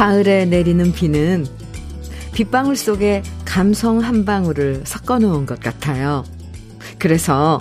가을에 0.00 0.46
내리는 0.46 0.92
비는 0.92 1.46
빗방울 2.32 2.74
속에 2.74 3.22
감성 3.44 3.98
한 3.98 4.24
방울을 4.24 4.84
섞어 4.86 5.18
놓은 5.18 5.44
것 5.44 5.60
같아요. 5.60 6.24
그래서 6.98 7.60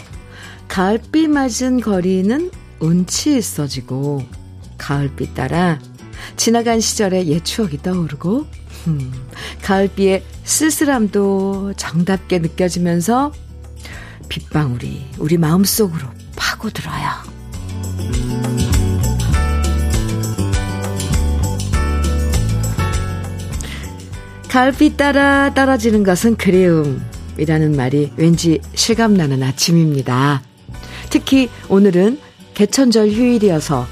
가을비 0.69 1.27
맞은 1.27 1.81
거리는 1.81 2.49
운치 2.79 3.37
있어지고 3.37 4.23
가을비 4.77 5.33
따라 5.33 5.79
지나간 6.37 6.79
시절의 6.79 7.27
옛 7.27 7.43
추억이 7.43 7.79
떠오르고 7.79 8.47
음, 8.87 9.11
가을비의 9.61 10.23
쓸쓸함도 10.45 11.73
정답게 11.75 12.39
느껴지면서 12.39 13.33
빗방울이 14.29 15.07
우리 15.17 15.37
마음속으로 15.37 16.07
파고들어요. 16.37 17.28
가을비 24.49 24.97
따라 24.97 25.53
떨어지는 25.53 26.03
것은 26.03 26.35
그리움이라는 26.35 27.75
말이 27.75 28.11
왠지 28.17 28.59
실감나는 28.73 29.43
아침입니다. 29.43 30.41
특히 31.11 31.49
오늘은 31.69 32.19
개천절 32.55 33.09
휴일이어서 33.11 33.85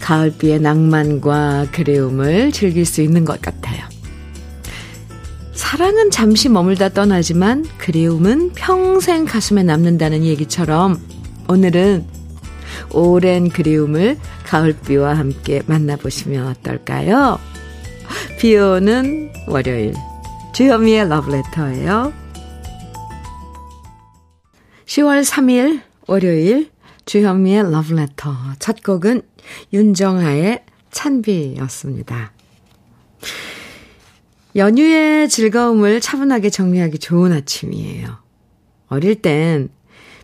가을비의 0.00 0.60
낭만과 0.60 1.66
그리움을 1.72 2.50
즐길 2.50 2.86
수 2.86 3.02
있는 3.02 3.26
것 3.26 3.42
같아요. 3.42 3.84
사랑은 5.52 6.10
잠시 6.10 6.48
머물다 6.48 6.88
떠나지만 6.88 7.66
그리움은 7.76 8.52
평생 8.54 9.26
가슴에 9.26 9.62
남는다는 9.62 10.24
얘기처럼 10.24 10.98
오늘은 11.46 12.06
오랜 12.92 13.50
그리움을 13.50 14.16
가을비와 14.46 15.18
함께 15.18 15.60
만나보시면 15.66 16.48
어떨까요? 16.48 17.38
비 18.40 18.56
오는 18.56 19.30
월요일. 19.46 19.92
주현미의 20.54 21.10
러브레터예요. 21.10 22.10
10월 24.86 25.22
3일 25.22 25.82
월요일 26.06 26.70
주현미의 27.04 27.70
러브레터. 27.70 28.32
첫 28.58 28.82
곡은 28.82 29.20
윤정아의 29.74 30.64
찬비였습니다. 30.90 32.32
연휴의 34.56 35.28
즐거움을 35.28 36.00
차분하게 36.00 36.48
정리하기 36.48 36.98
좋은 36.98 37.34
아침이에요. 37.34 38.08
어릴 38.88 39.20
땐 39.20 39.68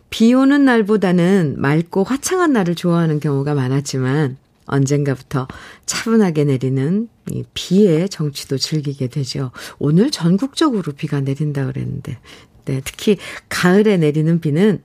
비 0.09 0.33
오는 0.33 0.65
날보다는 0.65 1.57
맑고 1.59 2.03
화창한 2.03 2.51
날을 2.51 2.73
좋아하는 2.73 3.19
경우가 3.19 3.53
많았지만 3.53 4.37
언젠가부터 4.65 5.47
차분하게 5.85 6.45
내리는 6.45 7.09
이 7.31 7.43
비의 7.53 8.09
정취도 8.09 8.57
즐기게 8.57 9.07
되죠. 9.07 9.51
오늘 9.79 10.11
전국적으로 10.11 10.93
비가 10.93 11.19
내린다 11.19 11.65
그랬는데, 11.65 12.17
네, 12.65 12.81
특히 12.83 13.17
가을에 13.49 13.97
내리는 13.97 14.39
비는 14.39 14.81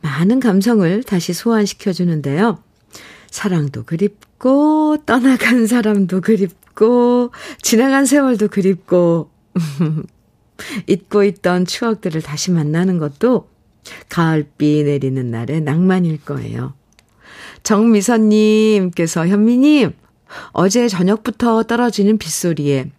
많은 0.00 0.40
감성을 0.40 1.02
다시 1.04 1.32
소환시켜 1.32 1.92
주는데요. 1.92 2.62
사랑도 3.30 3.84
그립고, 3.84 4.96
떠나간 5.04 5.66
사람도 5.66 6.20
그립고, 6.20 7.30
지나간 7.62 8.06
세월도 8.06 8.48
그립고, 8.48 9.30
잊고 10.86 11.24
있던 11.24 11.66
추억들을 11.66 12.22
다시 12.22 12.50
만나는 12.50 12.98
것도 12.98 13.48
가을비 14.08 14.84
내리는 14.84 15.30
날의 15.30 15.60
낭만일 15.62 16.24
거예요. 16.24 16.74
정미선님께서 17.62 19.26
현미님, 19.26 19.92
어제 20.52 20.88
저녁부터 20.88 21.62
떨어지는 21.64 22.18
빗소리에 22.18 22.90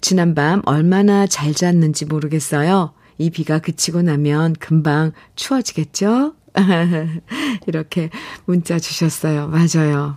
지난 0.00 0.34
밤 0.34 0.62
얼마나 0.64 1.26
잘 1.26 1.52
잤는지 1.52 2.04
모르겠어요. 2.04 2.92
이 3.18 3.30
비가 3.30 3.58
그치고 3.58 4.02
나면 4.02 4.54
금방 4.58 5.12
추워지겠죠? 5.36 6.34
이렇게 7.66 8.10
문자 8.44 8.78
주셨어요. 8.78 9.48
맞아요. 9.48 10.16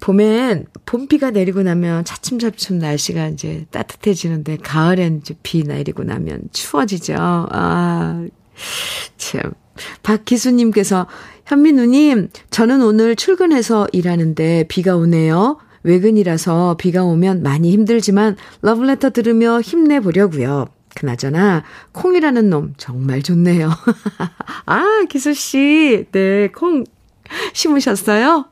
봄엔 0.00 0.66
봄비가 0.84 1.30
내리고 1.30 1.62
나면 1.62 2.04
차츰차츰 2.04 2.78
날씨가 2.78 3.28
이제 3.28 3.66
따뜻해지는데 3.70 4.56
가을엔 4.58 5.18
이제 5.18 5.34
비 5.44 5.62
내리고 5.62 6.02
나면 6.02 6.42
추워지죠. 6.52 7.14
아, 7.18 8.26
참. 9.16 9.52
박기수님께서 10.02 11.06
현민우님, 11.52 12.30
저는 12.48 12.80
오늘 12.80 13.14
출근해서 13.14 13.86
일하는데 13.92 14.64
비가 14.68 14.96
오네요. 14.96 15.58
외근이라서 15.82 16.76
비가 16.78 17.04
오면 17.04 17.42
많이 17.42 17.70
힘들지만 17.72 18.36
러브레터 18.62 19.10
들으며 19.10 19.60
힘내보려고요. 19.60 20.68
그나저나 20.94 21.62
콩이라는 21.92 22.48
놈 22.48 22.72
정말 22.78 23.22
좋네요. 23.22 23.68
아, 24.64 24.82
기수 25.10 25.34
씨. 25.34 26.06
네, 26.12 26.48
콩 26.48 26.84
심으셨어요? 27.52 28.46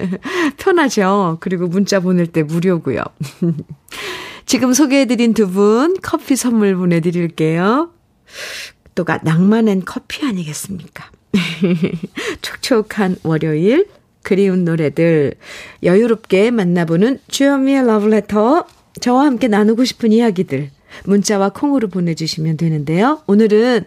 편하죠. 0.56 1.36
그리고 1.40 1.66
문자 1.66 2.00
보낼 2.00 2.26
때 2.28 2.42
무료고요. 2.42 3.02
지금 4.46 4.72
소개해드린 4.72 5.34
두 5.34 5.48
분 5.50 5.96
커피 6.00 6.34
선물 6.34 6.76
보내드릴게요. 6.76 7.90
또 8.94 9.04
가 9.04 9.18
낭만은 9.22 9.82
커피 9.84 10.24
아니겠습니까? 10.26 11.10
촉촉한 12.42 13.16
월요일 13.22 13.88
그리운 14.22 14.64
노래들 14.64 15.34
여유롭게 15.82 16.50
만나보는 16.50 17.20
주현미의 17.28 17.86
러브레터 17.86 18.66
저와 19.00 19.24
함께 19.26 19.48
나누고 19.48 19.84
싶은 19.84 20.12
이야기들 20.12 20.70
문자와 21.04 21.50
콩으로 21.50 21.88
보내주시면 21.88 22.56
되는데요. 22.56 23.22
오늘은 23.26 23.84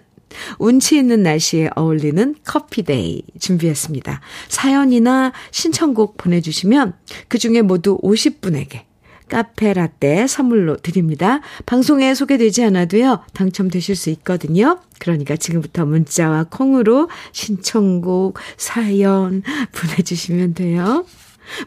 운치 0.59 0.97
있는 0.97 1.24
날씨에 1.24 1.69
어울리는 1.75 2.35
커피데이 2.46 3.24
준비했습니다. 3.40 4.22
사연이나 4.47 5.34
신청곡 5.51 6.18
보내주시면 6.18 6.94
그 7.28 7.38
중에 7.38 7.62
모두 7.62 8.00
50분에게 8.01 8.91
카페 9.31 9.72
라떼 9.74 10.28
선물로 10.28 10.75
드립니다. 10.75 11.40
방송에 11.66 12.14
소개되지 12.14 12.66
않아도요, 12.66 13.22
당첨되실 13.34 13.96
수 13.96 14.09
있거든요. 14.09 14.80
그러니까 15.00 15.38
지금부터 15.38 15.86
문자와 15.86 16.47
콩으로 16.52 17.09
신청곡, 17.31 18.38
사연 18.58 19.42
보내주시면 19.72 20.53
돼요. 20.53 21.06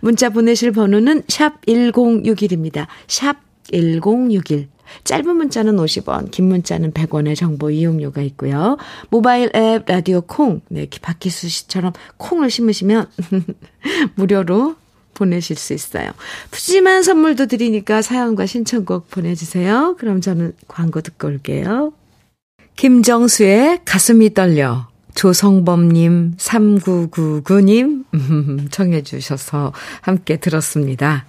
문자 0.03 0.29
보내실 0.29 0.73
번호는 0.73 1.23
샵 1.29 1.63
1061입니다. 1.63 2.87
샵 3.09 3.39
1061. 3.73 4.69
짧은 5.05 5.35
문자는 5.35 5.77
50원, 5.77 6.31
긴 6.31 6.45
문자는 6.49 6.93
100원의 6.93 7.35
정보 7.35 7.71
이용료가 7.71 8.21
있고요. 8.21 8.77
모바일 9.09 9.51
앱 9.57 9.87
라디오 9.87 10.21
콩, 10.21 10.61
네, 10.69 10.87
박희수 11.01 11.49
씨처럼 11.49 11.95
콩을 12.19 12.51
심으시면 12.51 13.09
무료로 14.17 14.77
보내실 15.15 15.57
수 15.57 15.73
있어요. 15.73 16.11
푸짐한 16.51 17.03
선물도 17.03 17.47
드리니까 17.47 18.03
사연과 18.03 18.47
신청곡 18.47 19.11
보내주세요. 19.11 19.97
그럼 19.99 20.21
저는 20.21 20.53
광고 20.69 21.01
듣고 21.01 21.29
올게요. 21.29 21.93
김정수의 22.77 23.81
가슴이 23.85 24.35
떨려. 24.35 24.89
조성범님, 25.15 26.35
3999님, 26.39 28.05
청해주셔서 28.72 29.72
함께 30.01 30.39
들었습니다. 30.39 31.25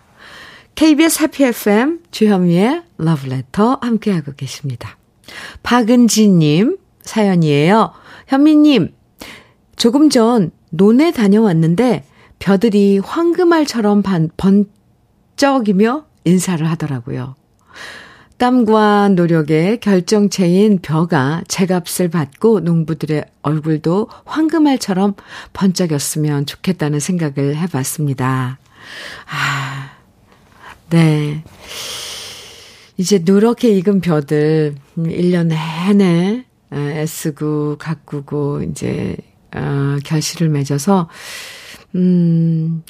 KBS 0.74 1.22
해피 1.22 1.44
FM 1.44 2.00
주현미의 2.10 2.81
러브레터 2.98 3.78
함께하고 3.81 4.34
계십니다. 4.36 4.98
박은지님 5.62 6.78
사연이에요. 7.04 7.92
현미님, 8.28 8.92
조금 9.76 10.10
전 10.10 10.52
논에 10.72 11.12
다녀왔는데 11.12 12.06
벼들이 12.45 13.00
황금알처럼 13.00 14.03
반, 14.03 14.30
번쩍이며 14.38 16.06
인사를 16.25 16.69
하더라고요. 16.69 17.33
땀과 18.38 19.09
노력의 19.15 19.80
결정체인 19.80 20.77
벼가 20.80 21.42
제값을 21.47 22.09
받고 22.12 22.59
농부들의 22.59 23.25
얼굴도 23.42 24.09
황금알처럼 24.25 25.15
번쩍였으면 25.53 26.45
좋겠다는 26.45 27.00
생각을 27.00 27.56
해봤습니다. 27.57 28.59
아, 29.27 29.92
네. 30.92 31.44
이제 32.97 33.24
누렇게 33.24 33.69
익은 33.69 34.01
벼들 34.01 34.75
1년 35.00 35.47
내내 35.47 36.45
애쓰고 36.71 37.80
가꾸고 37.80 38.62
이제 38.62 39.18
어, 39.56 39.97
결실을 40.03 40.50
맺어서 40.50 41.09
음, 41.95 42.83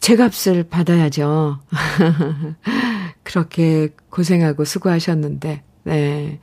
제 0.00 0.16
값을 0.16 0.64
받아야죠. 0.64 1.58
그렇게 3.24 3.88
고생하고 4.10 4.64
수고하셨는데, 4.64 5.62
네. 5.84 6.40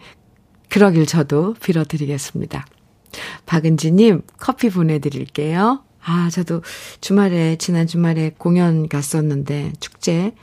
그러길 0.69 1.05
저도 1.05 1.53
빌어드리겠습니다. 1.61 2.65
박은지님, 3.45 4.23
커피 4.37 4.69
보내드릴게요. 4.69 5.83
아, 6.03 6.29
저도 6.29 6.61
주말에, 6.99 7.57
지난 7.57 7.87
주말에 7.87 8.31
공연 8.37 8.89
갔었는데, 8.89 9.73
축제. 9.79 10.33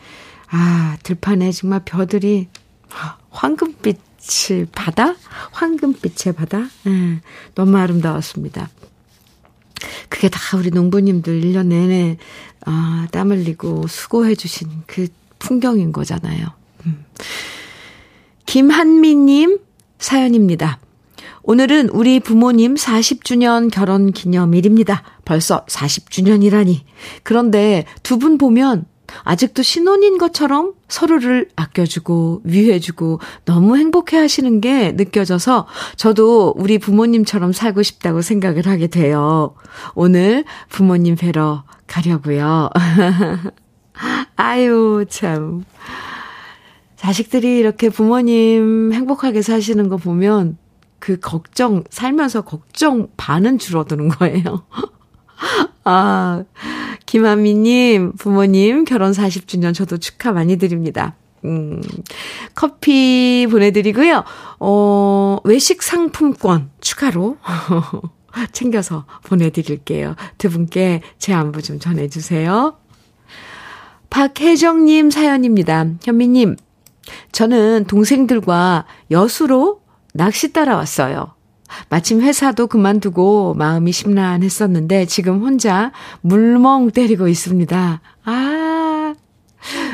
아, 0.51 0.97
들판에 1.03 1.53
정말 1.53 1.83
벼들이 1.85 2.49
황금빛을 3.31 4.69
바다? 4.73 5.15
황금빛의 5.53 6.35
바다? 6.35 6.61
네, 6.85 7.21
너무 7.55 7.77
아름다웠습니다. 7.77 8.69
그게 10.09 10.29
다 10.29 10.57
우리 10.57 10.71
농부님들 10.71 11.41
1년 11.41 11.67
내내 11.67 12.17
아, 12.67 13.07
땀 13.11 13.31
흘리고 13.31 13.87
수고해 13.87 14.35
주신 14.35 14.69
그 14.87 15.09
풍경인 15.39 15.93
거잖아요. 15.93 16.47
음. 16.87 17.05
김한미님 18.47 19.59
사연입니다. 19.99 20.79
오늘은 21.43 21.89
우리 21.91 22.21
부모님 22.21 22.75
40주년 22.75 23.71
결혼 23.71 24.13
기념일입니다. 24.13 25.03
벌써 25.25 25.65
40주년이라니. 25.67 26.81
그런데 27.23 27.87
두 28.03 28.19
분 28.19 28.37
보면 28.39 28.85
아직도 29.25 29.63
신혼인 29.63 30.19
것처럼 30.19 30.75
서로를 30.89 31.49
아껴주고 31.57 32.43
위해주고 32.45 33.21
너무 33.45 33.77
행복해 33.77 34.17
하시는 34.17 34.61
게 34.61 34.93
느껴져서 34.93 35.67
저도 35.97 36.55
우리 36.57 36.79
부모님처럼 36.79 37.53
살고 37.53 37.83
싶다고 37.83 38.23
생각을 38.23 38.67
하게 38.67 38.87
돼요. 38.87 39.55
오늘 39.95 40.45
부모님 40.69 41.17
뵈러 41.17 41.65
가려고요. 41.87 42.71
아유, 44.37 45.05
참. 45.09 45.65
자식들이 46.97 47.59
이렇게 47.59 47.89
부모님 47.89 48.93
행복하게 48.93 49.43
사시는 49.43 49.89
거 49.89 49.97
보면 49.97 50.59
그 50.99 51.19
걱정, 51.19 51.83
살면서 51.89 52.43
걱정 52.43 53.09
반은 53.17 53.59
줄어드는 53.59 54.09
거예요. 54.09 54.65
아, 55.85 56.45
김한미님, 57.11 58.13
부모님 58.13 58.85
결혼 58.85 59.11
40주년 59.11 59.75
저도 59.75 59.99
축하 59.99 60.31
많이 60.31 60.59
드립니다. 60.59 61.17
음, 61.45 61.83
커피 62.55 63.49
보내드리고요. 63.51 64.23
어, 64.61 65.39
외식 65.43 65.83
상품권 65.83 66.71
추가로 66.81 67.37
챙겨서 68.53 69.07
보내드릴게요. 69.25 70.15
두 70.39 70.51
분께 70.51 71.03
제 71.19 71.35
안부 71.35 71.63
좀 71.63 71.81
전해주세요. 71.81 72.77
박혜정님 74.09 75.11
사연입니다. 75.11 75.87
현미님, 76.05 76.55
저는 77.33 77.87
동생들과 77.89 78.87
여수로 79.11 79.81
낚시 80.15 80.53
따라왔어요. 80.53 81.35
마침 81.89 82.21
회사도 82.21 82.67
그만두고 82.67 83.55
마음이 83.55 83.93
심란했었는데 83.93 85.07
지금 85.07 85.41
혼자 85.41 85.93
물멍 86.21 86.91
때리고 86.91 87.29
있습니다. 87.29 88.01
아, 88.25 89.15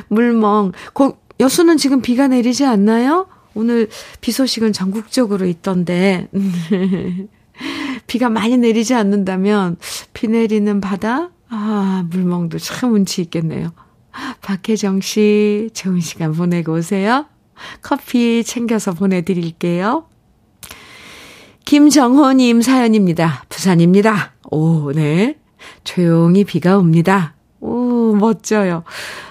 물멍. 0.08 0.73
고, 0.93 1.19
여수는 1.40 1.76
지금 1.76 2.00
비가 2.00 2.28
내리지 2.28 2.64
않나요? 2.64 3.26
오늘 3.55 3.88
비 4.20 4.32
소식은 4.32 4.73
전국적으로 4.73 5.46
있던데. 5.46 6.28
비가 8.06 8.28
많이 8.28 8.56
내리지 8.56 8.94
않는다면 8.94 9.78
비 10.12 10.28
내리는 10.28 10.81
바다? 10.81 11.31
아, 11.49 12.05
물멍도 12.11 12.58
참 12.58 12.93
운치 12.93 13.23
있겠네요. 13.23 13.73
박혜정 14.43 15.00
씨, 15.00 15.70
좋은 15.75 16.00
시간 16.00 16.32
보내고 16.32 16.75
오세요. 16.75 17.26
커피 17.82 18.44
챙겨서 18.44 18.93
보내드릴게요. 18.93 20.06
김정호님 21.67 22.63
사연입니다. 22.63 23.45
부산입니다. 23.49 24.33
오, 24.53 24.93
네. 24.93 25.37
조용히 25.83 26.45
비가 26.45 26.79
옵니다. 26.79 27.35
오, 27.61 28.15
멋져요. 28.15 28.85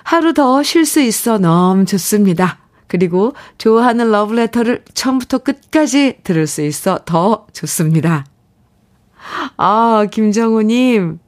하루 0.03 0.33
더 0.33 0.61
쉴 0.61 0.85
수 0.85 0.99
있어 1.01 1.37
너무 1.37 1.85
좋습니다. 1.85 2.59
그리고 2.87 3.33
좋아하는 3.57 4.11
러브레터를 4.11 4.83
처음부터 4.93 5.37
끝까지 5.39 6.17
들을 6.23 6.45
수 6.45 6.61
있어 6.61 6.99
더 7.05 7.47
좋습니다. 7.53 8.25
아, 9.55 10.05
김정호님. 10.11 11.19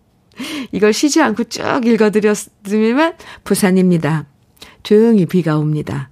이걸 0.74 0.92
쉬지 0.92 1.21
않고 1.21 1.45
쭉 1.45 1.63
읽어드렸으면 1.86 3.13
부산입니다. 3.45 4.25
조용히 4.83 5.25
비가 5.25 5.57
옵니다. 5.57 6.10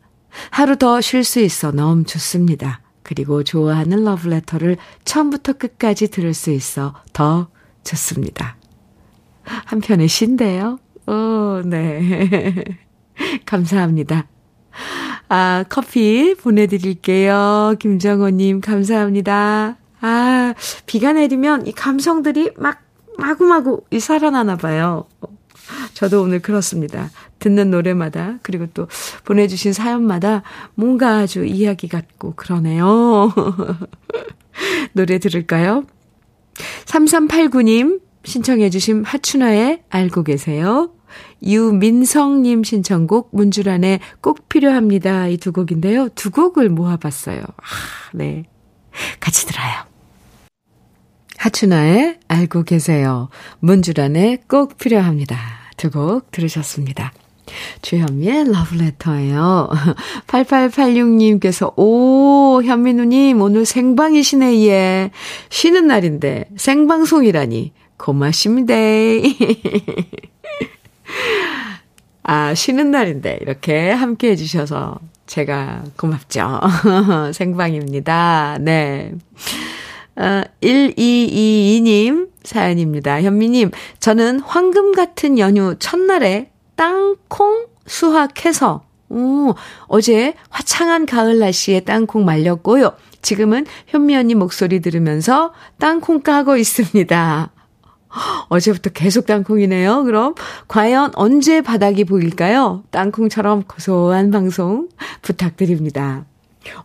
하루 0.51 0.77
더 0.77 1.01
쉴 1.01 1.25
수 1.25 1.41
있어 1.41 1.71
너무 1.73 2.05
좋습니다. 2.05 2.79
그리고 3.05 3.43
좋아하는 3.43 4.03
러브레터를 4.03 4.77
처음부터 5.05 5.53
끝까지 5.53 6.09
들을 6.09 6.33
수 6.33 6.49
있어 6.49 6.95
더 7.13 7.47
좋습니다. 7.83 8.57
한편의 9.43 10.07
신데요. 10.07 10.79
오, 11.05 11.61
네. 11.63 12.63
감사합니다. 13.45 14.25
아, 15.29 15.63
커피 15.69 16.33
보내드릴게요. 16.33 17.75
김정호님, 17.79 18.61
감사합니다. 18.61 19.77
아, 20.01 20.53
비가 20.87 21.13
내리면 21.13 21.67
이 21.67 21.73
감성들이 21.73 22.53
막, 22.57 22.81
마구마구 23.19 23.83
이 23.91 23.99
살아나나 23.99 24.57
봐요. 24.57 25.05
저도 25.93 26.21
오늘 26.21 26.41
그렇습니다. 26.41 27.09
듣는 27.39 27.71
노래마다 27.71 28.39
그리고 28.41 28.67
또 28.73 28.87
보내주신 29.23 29.73
사연마다 29.73 30.43
뭔가 30.75 31.17
아주 31.19 31.45
이야기 31.45 31.87
같고 31.87 32.35
그러네요. 32.35 33.33
노래 34.93 35.19
들을까요? 35.19 35.83
3389님 36.85 38.01
신청해 38.23 38.69
주신 38.69 39.03
하춘아의 39.03 39.83
알고 39.89 40.23
계세요. 40.23 40.91
유민성님 41.43 42.63
신청곡 42.63 43.29
문주란의 43.31 43.99
꼭 44.21 44.49
필요합니다. 44.49 45.27
이 45.27 45.37
두 45.37 45.51
곡인데요. 45.51 46.09
두 46.09 46.31
곡을 46.31 46.69
모아봤어요. 46.69 47.41
아, 47.41 47.63
네. 48.13 48.45
같이 49.19 49.45
들어요. 49.45 49.94
하춘아의 51.45 52.17
알고 52.27 52.63
계세요. 52.63 53.29
문주란의 53.59 54.39
꼭 54.47 54.79
필요합니다. 54.79 55.37
두 55.77 55.91
곡 55.91 56.31
들으셨습니다. 56.31 57.13
주현미의 57.83 58.51
러브레터예요. 58.51 59.69
8886님께서 60.25 61.71
오 61.77 62.63
현민우님 62.63 63.39
오늘 63.41 63.65
생방이시네 63.65 64.65
예. 64.65 65.11
쉬는 65.49 65.85
날인데 65.85 66.45
생방송이라니 66.57 67.73
고맙습니다. 67.97 68.73
아 72.23 72.55
쉬는 72.55 72.89
날인데 72.89 73.37
이렇게 73.41 73.91
함께 73.91 74.31
해주셔서 74.31 74.97
제가 75.27 75.83
고맙죠. 75.95 76.61
생방입니다. 77.33 78.57
네. 78.61 79.11
어, 80.17 80.43
1222님 80.61 82.29
사연입니다. 82.43 83.21
현미님, 83.21 83.71
저는 83.99 84.39
황금 84.39 84.93
같은 84.93 85.39
연휴 85.39 85.75
첫날에 85.79 86.51
땅콩 86.75 87.67
수확해서, 87.85 88.83
오, 89.09 89.53
어제 89.87 90.35
화창한 90.49 91.05
가을 91.05 91.39
날씨에 91.39 91.81
땅콩 91.81 92.25
말렸고요. 92.25 92.93
지금은 93.21 93.65
현미 93.87 94.15
언니 94.15 94.35
목소리 94.35 94.81
들으면서 94.81 95.53
땅콩 95.79 96.21
까고 96.21 96.57
있습니다. 96.57 97.51
어제부터 98.49 98.91
계속 98.91 99.25
땅콩이네요. 99.25 100.03
그럼 100.03 100.35
과연 100.67 101.11
언제 101.15 101.61
바닥이 101.61 102.05
보일까요? 102.05 102.83
땅콩처럼 102.91 103.63
고소한 103.63 104.31
방송 104.31 104.89
부탁드립니다. 105.21 106.25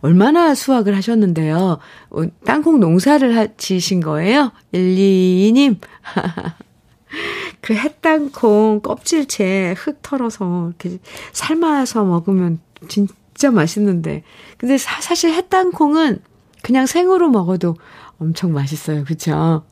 얼마나 0.01 0.53
수확을 0.55 0.95
하셨는데요? 0.95 1.79
어, 2.09 2.21
땅콩 2.45 2.79
농사를 2.79 3.53
지신 3.57 3.99
거예요? 4.01 4.51
122님. 4.73 5.77
그 7.61 7.73
햇땅콩 7.73 8.81
껍질째 8.81 9.75
흙 9.77 10.01
털어서 10.01 10.69
이렇게 10.69 10.99
삶아서 11.33 12.03
먹으면 12.05 12.59
진짜 12.87 13.51
맛있는데. 13.51 14.23
근데 14.57 14.77
사, 14.77 15.01
사실 15.01 15.33
햇땅콩은 15.33 16.19
그냥 16.61 16.85
생으로 16.85 17.29
먹어도 17.29 17.75
엄청 18.19 18.53
맛있어요. 18.53 19.03
그쵸? 19.03 19.63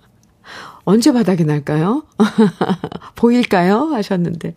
언제 0.84 1.12
바닥이 1.12 1.46
날까요? 1.46 2.04
보일까요? 3.16 3.90
하셨는데. 3.94 4.56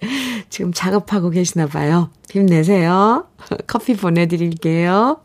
지금 0.49 0.73
작업하고 0.73 1.31
계시나 1.31 1.67
봐요. 1.67 2.11
힘내세요. 2.31 3.27
커피 3.67 3.95
보내드릴게요. 3.95 5.21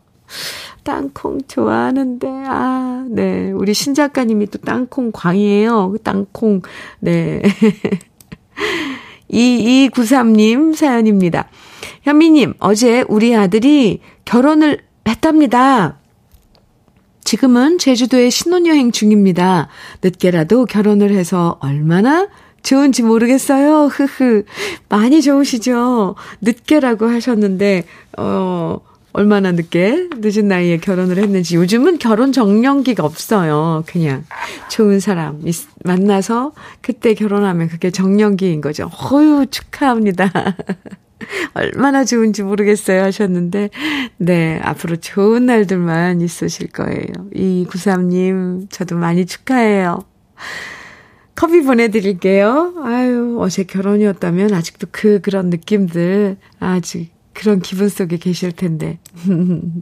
땅콩 0.82 1.38
좋아하는데, 1.46 2.26
아, 2.46 3.04
네. 3.08 3.50
우리 3.52 3.74
신 3.74 3.94
작가님이 3.94 4.46
또 4.46 4.58
땅콩 4.58 5.10
광이에요. 5.12 5.96
땅콩, 6.02 6.62
네. 7.00 7.42
2293님 9.30 10.74
사연입니다. 10.74 11.48
현미님, 12.02 12.54
어제 12.60 13.04
우리 13.08 13.36
아들이 13.36 14.00
결혼을 14.24 14.78
했답니다. 15.06 15.98
지금은 17.24 17.76
제주도에 17.76 18.30
신혼여행 18.30 18.90
중입니다. 18.90 19.68
늦게라도 20.02 20.64
결혼을 20.64 21.10
해서 21.10 21.58
얼마나 21.60 22.28
좋은지 22.62 23.02
모르겠어요. 23.02 23.86
흐흐. 23.86 24.44
많이 24.88 25.20
좋으시죠? 25.20 26.14
늦게라고 26.40 27.06
하셨는데, 27.06 27.84
어, 28.16 28.80
얼마나 29.18 29.50
늦게, 29.50 30.10
늦은 30.18 30.46
나이에 30.46 30.76
결혼을 30.76 31.18
했는지. 31.18 31.56
요즘은 31.56 31.98
결혼 31.98 32.30
정년기가 32.30 33.04
없어요. 33.04 33.82
그냥 33.84 34.24
좋은 34.70 35.00
사람 35.00 35.42
만나서 35.84 36.52
그때 36.82 37.14
결혼하면 37.14 37.66
그게 37.66 37.90
정년기인 37.90 38.60
거죠. 38.60 38.86
허유, 38.86 39.46
축하합니다. 39.50 40.30
얼마나 41.54 42.04
좋은지 42.04 42.44
모르겠어요 42.44 43.02
하셨는데, 43.02 43.70
네, 44.18 44.60
앞으로 44.62 44.94
좋은 44.94 45.46
날들만 45.46 46.20
있으실 46.20 46.68
거예요. 46.68 47.08
이 47.34 47.66
93님, 47.68 48.70
저도 48.70 48.94
많이 48.94 49.26
축하해요. 49.26 49.98
커피 51.34 51.62
보내드릴게요. 51.62 52.74
아유, 52.84 53.36
어제 53.40 53.64
결혼이었다면 53.64 54.54
아직도 54.54 54.86
그, 54.92 55.20
그런 55.20 55.50
느낌들, 55.50 56.36
아직 56.60 57.17
그런 57.38 57.60
기분 57.60 57.88
속에 57.88 58.16
계실 58.16 58.50
텐데. 58.50 58.98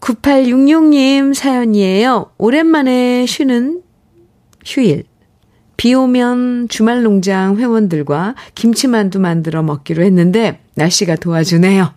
9866님 0.00 1.34
사연이에요. 1.34 2.30
오랜만에 2.38 3.26
쉬는 3.26 3.82
휴일. 4.64 5.04
비 5.76 5.92
오면 5.92 6.68
주말 6.68 7.02
농장 7.02 7.56
회원들과 7.58 8.36
김치만두 8.54 9.18
만들어 9.18 9.64
먹기로 9.64 10.04
했는데 10.04 10.60
날씨가 10.76 11.16
도와주네요. 11.16 11.92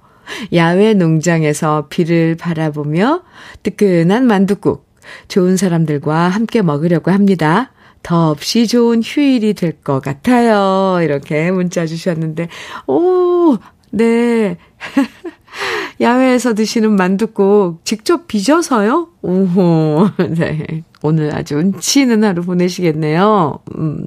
야외 0.54 0.96
농장에서 0.96 1.86
비를 1.90 2.36
바라보며 2.36 3.22
뜨끈한 3.62 4.26
만두국 4.26 4.88
좋은 5.28 5.58
사람들과 5.58 6.28
함께 6.30 6.64
먹으려고 6.64 7.12
합니다. 7.12 7.72
더없이 8.04 8.68
좋은 8.68 9.02
휴일이 9.04 9.54
될 9.54 9.74
것 9.84 10.02
같아요. 10.02 11.02
이렇게 11.04 11.52
문자 11.52 11.86
주셨는데, 11.86 12.48
오, 12.88 13.58
네. 13.92 14.58
야외에서 16.00 16.54
드시는 16.54 16.96
만둣국 16.96 17.84
직접 17.84 18.28
빚어서요? 18.28 19.10
오호, 19.22 20.10
네. 20.38 20.84
오늘 21.02 21.36
아주 21.36 21.56
운치 21.56 22.02
있는 22.02 22.24
하루 22.24 22.44
보내시겠네요. 22.44 23.60
음. 23.78 24.06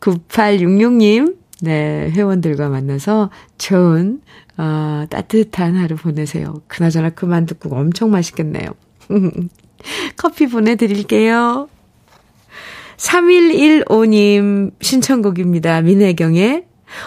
9866님, 0.00 1.36
네, 1.62 2.10
회원들과 2.10 2.68
만나서 2.68 3.30
좋은, 3.56 4.20
어, 4.58 5.04
따뜻한 5.08 5.76
하루 5.76 5.96
보내세요. 5.96 6.60
그나저나 6.68 7.10
그 7.10 7.24
만둣국 7.24 7.72
엄청 7.72 8.10
맛있겠네요. 8.10 8.68
커피 10.16 10.46
보내드릴게요. 10.46 11.68
3115님 12.96 14.72
신청곡입니다. 14.80 15.80
민혜경의 15.80 16.66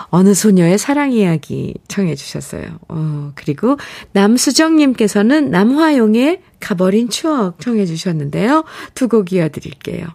어느 0.09 0.33
소녀의 0.33 0.77
사랑 0.77 1.11
이야기 1.11 1.73
청해 1.87 2.15
주셨어요. 2.15 2.63
어, 2.89 3.31
그리고 3.35 3.77
남수정님께서는 4.13 5.51
남화용의 5.51 6.41
가버린 6.59 7.09
추억 7.09 7.59
청해 7.59 7.85
주셨는데요. 7.85 8.63
두 8.93 9.07
곡 9.07 9.31
이어드릴게요. 9.31 10.07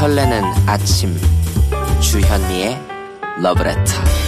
설레는 0.00 0.42
아침 0.66 1.14
주현미의 2.00 2.78
러브레터 3.42 4.23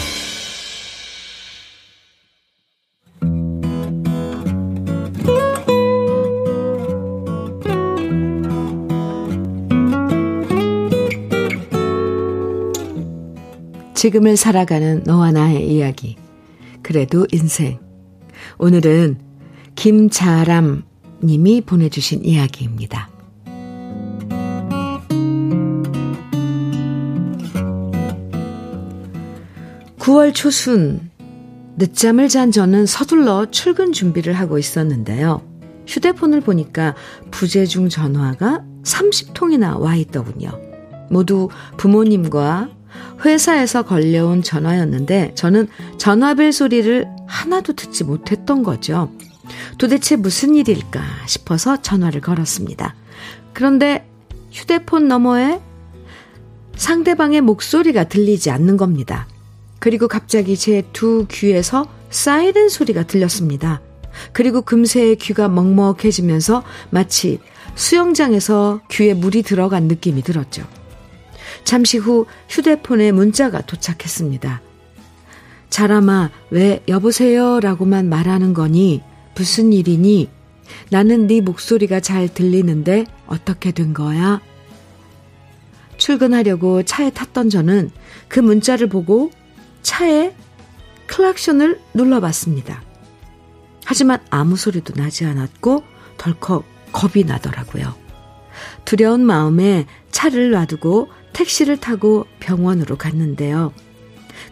지금을 14.06 14.36
살아가는 14.36 15.02
너와 15.04 15.32
나의 15.32 15.68
이야기. 15.68 16.16
그래도 16.80 17.26
인생. 17.32 17.80
오늘은 18.56 19.18
김자람 19.75 20.84
님이 21.25 21.60
보내주신 21.60 22.25
이야기입니다. 22.25 23.10
9월 29.98 30.32
초순, 30.32 31.10
늦잠을 31.76 32.28
잔 32.28 32.52
저는 32.52 32.86
서둘러 32.86 33.50
출근 33.50 33.92
준비를 33.92 34.34
하고 34.34 34.56
있었는데요. 34.56 35.42
휴대폰을 35.88 36.42
보니까 36.42 36.94
부재중 37.32 37.88
전화가 37.88 38.64
30통이나 38.84 39.80
와 39.80 39.96
있더군요. 39.96 40.50
모두 41.10 41.48
부모님과 41.76 42.76
회사에서 43.24 43.82
걸려온 43.82 44.42
전화였는데 44.42 45.32
저는 45.34 45.68
전화벨 45.98 46.52
소리를 46.52 47.06
하나도 47.26 47.72
듣지 47.74 48.04
못했던 48.04 48.62
거죠. 48.62 49.10
도대체 49.78 50.16
무슨 50.16 50.54
일일까 50.54 51.00
싶어서 51.26 51.80
전화를 51.80 52.20
걸었습니다. 52.20 52.94
그런데 53.52 54.06
휴대폰 54.50 55.08
너머에 55.08 55.60
상대방의 56.76 57.40
목소리가 57.40 58.04
들리지 58.04 58.50
않는 58.50 58.76
겁니다. 58.76 59.26
그리고 59.78 60.08
갑자기 60.08 60.56
제 60.56 60.82
두 60.92 61.26
귀에서 61.30 61.86
사이렌 62.10 62.68
소리가 62.68 63.04
들렸습니다. 63.04 63.80
그리고 64.32 64.62
금세 64.62 65.14
귀가 65.16 65.48
먹먹해지면서 65.48 66.62
마치 66.90 67.38
수영장에서 67.74 68.80
귀에 68.90 69.14
물이 69.14 69.42
들어간 69.42 69.84
느낌이 69.84 70.22
들었죠. 70.22 70.64
잠시 71.64 71.98
후 71.98 72.26
휴대폰에 72.48 73.12
문자가 73.12 73.60
도착했습니다. 73.60 74.62
자람아, 75.70 76.30
왜 76.50 76.82
여보세요? 76.88 77.60
라고만 77.60 78.08
말하는 78.08 78.54
거니? 78.54 79.02
무슨 79.34 79.72
일이니? 79.72 80.30
나는 80.90 81.26
네 81.26 81.40
목소리가 81.40 82.00
잘 82.00 82.32
들리는데 82.32 83.04
어떻게 83.26 83.72
된 83.72 83.92
거야? 83.92 84.40
출근하려고 85.96 86.82
차에 86.82 87.10
탔던 87.10 87.50
저는 87.50 87.90
그 88.28 88.40
문자를 88.40 88.88
보고 88.88 89.30
차에 89.82 90.34
클락션을 91.06 91.80
눌러봤습니다. 91.94 92.82
하지만 93.84 94.18
아무 94.30 94.56
소리도 94.56 94.94
나지 94.96 95.25
않았고 95.25 95.84
덜컥 96.18 96.64
겁이 96.92 97.25
나더라고요. 97.25 97.94
두려운 98.84 99.25
마음에 99.25 99.86
차를 100.10 100.50
놔두고 100.50 101.08
택시를 101.36 101.76
타고 101.76 102.24
병원으로 102.40 102.96
갔는데요. 102.96 103.74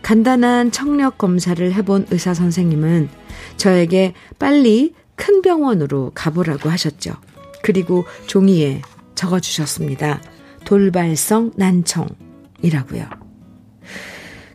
간단한 0.03 0.71
청력 0.71 1.17
검사를 1.17 1.73
해본 1.73 2.09
의사 2.11 2.35
선생님은 2.35 3.09
저에게 3.57 4.13
빨리 4.39 4.93
큰 5.17 5.41
병원으로 5.41 6.13
가보라고 6.15 6.69
하셨죠. 6.69 7.15
그리고 7.63 8.05
종이에 8.27 8.83
적어 9.15 9.41
주셨습니다. 9.41 10.21
돌발성 10.67 11.53
난청이라고요. 11.57 13.09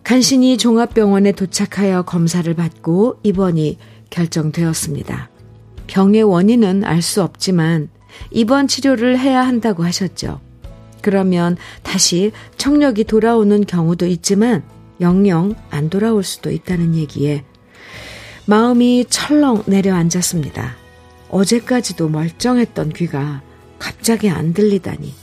간신히 0.03 0.59
종합병원에 0.59 1.31
도착하여 1.31 2.03
검사를 2.03 2.51
받고 2.53 3.21
입원이 3.23 3.79
결정되었습니다. 4.11 5.29
병의 5.87 6.23
원인은 6.23 6.83
알 6.83 7.01
수 7.01 7.23
없지만 7.23 7.89
입원 8.29 8.67
치료를 8.67 9.17
해야 9.17 9.41
한다고 9.41 9.83
하셨죠. 9.83 10.41
그러면 11.01 11.57
다시 11.83 12.31
청력이 12.57 13.05
돌아오는 13.05 13.65
경우도 13.65 14.05
있지만 14.07 14.63
영영 15.01 15.55
안 15.69 15.89
돌아올 15.89 16.23
수도 16.23 16.51
있다는 16.51 16.95
얘기에 16.95 17.43
마음이 18.45 19.05
철렁 19.09 19.63
내려앉았습니다. 19.67 20.75
어제까지도 21.29 22.09
멀쩡했던 22.09 22.89
귀가 22.93 23.41
갑자기 23.77 24.29
안 24.29 24.53
들리다니. 24.53 25.13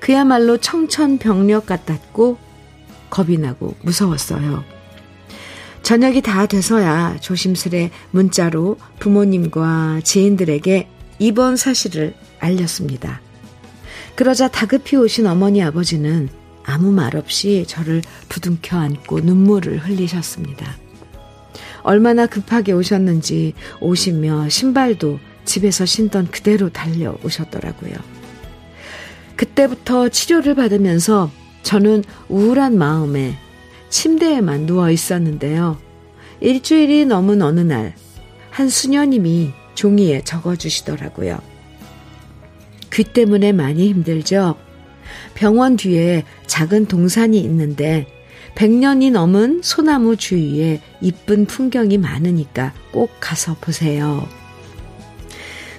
그야말로 0.00 0.56
청천벽력 0.58 1.66
같았고 1.66 2.38
겁이 3.08 3.38
나고 3.38 3.74
무서웠어요. 3.82 4.64
저녁이 5.82 6.20
다 6.22 6.46
돼서야 6.46 7.16
조심스레 7.20 7.90
문자로 8.10 8.76
부모님과 8.98 10.00
지인들에게 10.04 10.88
입원 11.18 11.56
사실을 11.56 12.14
알렸습니다. 12.38 13.20
그러자 14.14 14.48
다급히 14.48 14.96
오신 14.96 15.26
어머니 15.26 15.62
아버지는 15.62 16.28
아무 16.64 16.92
말 16.92 17.16
없이 17.16 17.64
저를 17.66 18.02
부둥켜 18.28 18.76
안고 18.76 19.20
눈물을 19.20 19.78
흘리셨습니다. 19.78 20.76
얼마나 21.82 22.26
급하게 22.26 22.72
오셨는지 22.72 23.54
옷이며 23.80 24.48
신발도 24.48 25.18
집에서 25.44 25.86
신던 25.86 26.30
그대로 26.30 26.68
달려오셨더라고요. 26.68 27.94
그때부터 29.36 30.10
치료를 30.10 30.54
받으면서 30.54 31.30
저는 31.62 32.04
우울한 32.28 32.76
마음에 32.76 33.36
침대에만 33.88 34.66
누워 34.66 34.90
있었는데요. 34.90 35.78
일주일이 36.40 37.06
넘은 37.06 37.42
어느 37.42 37.60
날 37.60 37.94
한 38.50 38.68
수녀님이 38.68 39.52
종이에 39.74 40.22
적어주시더라고요. 40.22 41.38
귀 42.92 43.04
때문에 43.04 43.52
많이 43.52 43.88
힘들죠? 43.88 44.56
병원 45.34 45.76
뒤에 45.76 46.24
작은 46.46 46.86
동산이 46.86 47.38
있는데 47.40 48.06
100년이 48.54 49.12
넘은 49.12 49.60
소나무 49.62 50.16
주위에 50.16 50.80
이쁜 51.00 51.46
풍경이 51.46 51.98
많으니까 51.98 52.72
꼭 52.92 53.10
가서 53.20 53.56
보세요. 53.60 54.26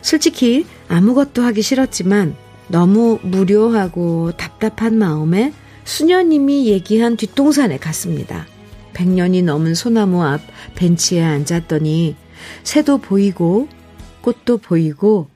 솔직히 0.01 0.65
아무것도 0.87 1.43
하기 1.43 1.61
싫었지만 1.61 2.35
너무 2.67 3.19
무료하고 3.21 4.31
답답한 4.37 4.97
마음에 4.97 5.53
수녀님이 5.83 6.67
얘기한 6.67 7.17
뒷동산에 7.17 7.77
갔습니다. 7.77 8.47
100년이 8.93 9.43
넘은 9.43 9.73
소나무 9.73 10.23
앞 10.23 10.41
벤치에 10.75 11.21
앉았더니 11.23 12.15
새도 12.63 12.99
보이고 12.99 13.67
꽃도 14.21 14.57
보이고 14.57 15.27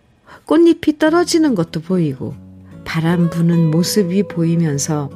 꽃잎이 0.45 0.99
떨어지는 0.99 1.55
것도 1.55 1.81
보이고 1.81 2.35
바람 2.83 3.29
부는 3.29 3.71
모습이 3.71 4.23
보이면서 4.27 5.09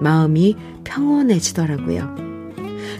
마음이 0.00 0.56
평온해지더라고요. 0.84 2.28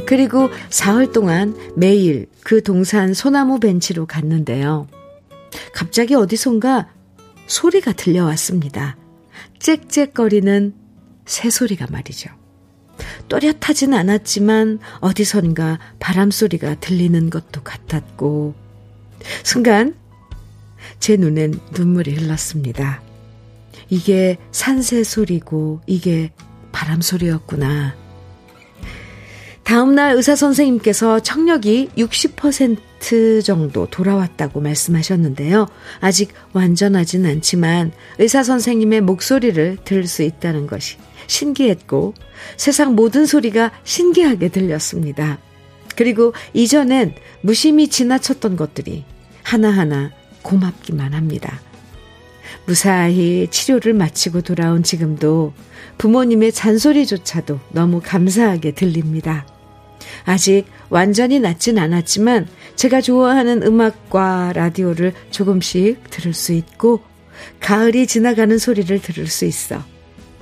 그리고 0.07 0.49
사흘 0.71 1.13
동안 1.13 1.55
매일 1.77 2.27
그 2.43 2.63
동산 2.63 3.15
소나무 3.15 3.61
벤치로 3.61 4.07
갔는데요. 4.07 4.87
갑자기 5.75 6.15
어디선가 6.15 6.89
소리가 7.47 7.93
들려왔습니다. 7.93 8.97
짹짹거리는 9.59 10.75
새소리가 11.25 11.87
말이죠. 11.91 12.31
또렷하진 13.29 13.95
않았지만 13.95 14.79
어디선가 15.01 15.79
바람소리가 16.01 16.77
들리는 16.81 17.31
것도 17.31 17.63
같았고, 17.63 18.55
순간 19.45 19.95
제 21.01 21.17
눈엔 21.17 21.59
눈물이 21.73 22.15
흘렀습니다. 22.15 23.03
이게 23.89 24.37
산새 24.53 25.05
소리고 25.05 25.81
이게 25.87 26.31
바람 26.73 27.01
소리였구나. 27.01 27.95
다음날 29.69 30.17
의사 30.17 30.35
선생님께서 30.35 31.21
청력이 31.21 31.91
60% 31.99 33.45
정도 33.45 33.87
돌아왔다고 33.87 34.63
말씀하셨는데요. 34.63 35.67
아직 36.01 36.31
완전하진 36.55 37.27
않지만 37.27 37.93
의사 38.19 38.43
선생님의 38.43 39.03
목소리를 39.03 39.77
들을 39.85 40.07
수 40.07 40.23
있다는 40.23 40.67
것이 40.67 40.97
신기했고 41.27 42.15
세상 42.57 42.95
모든 42.95 43.27
소리가 43.27 43.71
신기하게 43.85 44.49
들렸습니다. 44.49 45.39
그리고 45.97 46.33
이전엔 46.55 47.15
무심히 47.43 47.89
지나쳤던 47.89 48.57
것들이 48.57 49.05
하나하나 49.43 50.13
고맙기만 50.49 51.13
합니다. 51.13 51.61
무사히 52.65 53.47
치료를 53.51 53.93
마치고 53.93 54.41
돌아온 54.41 54.83
지금도 54.83 55.53
부모님의 55.99 56.53
잔소리조차도 56.53 57.61
너무 57.71 58.01
감사하게 58.03 58.73
들립니다. 58.73 59.47
아직 60.25 60.65
완전히 60.89 61.39
낫진 61.39 61.79
않았지만 61.79 62.47
제가 62.77 63.01
좋아하는 63.01 63.63
음악과 63.63 64.53
라디오를 64.55 65.13
조금씩 65.31 66.11
들을 66.11 66.33
수 66.33 66.53
있고 66.53 67.03
가을이 67.61 68.07
지나가는 68.07 68.57
소리를 68.57 69.01
들을 69.01 69.27
수 69.27 69.45
있어 69.45 69.83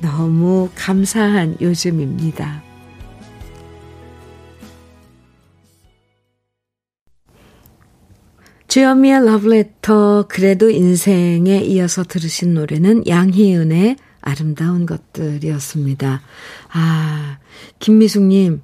너무 0.00 0.68
감사한 0.74 1.56
요즘입니다. 1.60 2.65
주현미의 8.76 9.24
러브레터 9.24 10.26
그래도 10.28 10.68
인생에 10.68 11.62
이어서 11.62 12.04
들으신 12.04 12.52
노래는 12.52 13.06
양희은의 13.06 13.96
아름다운 14.20 14.84
것들이었습니다. 14.84 16.20
아, 16.72 17.38
김미숙님, 17.78 18.60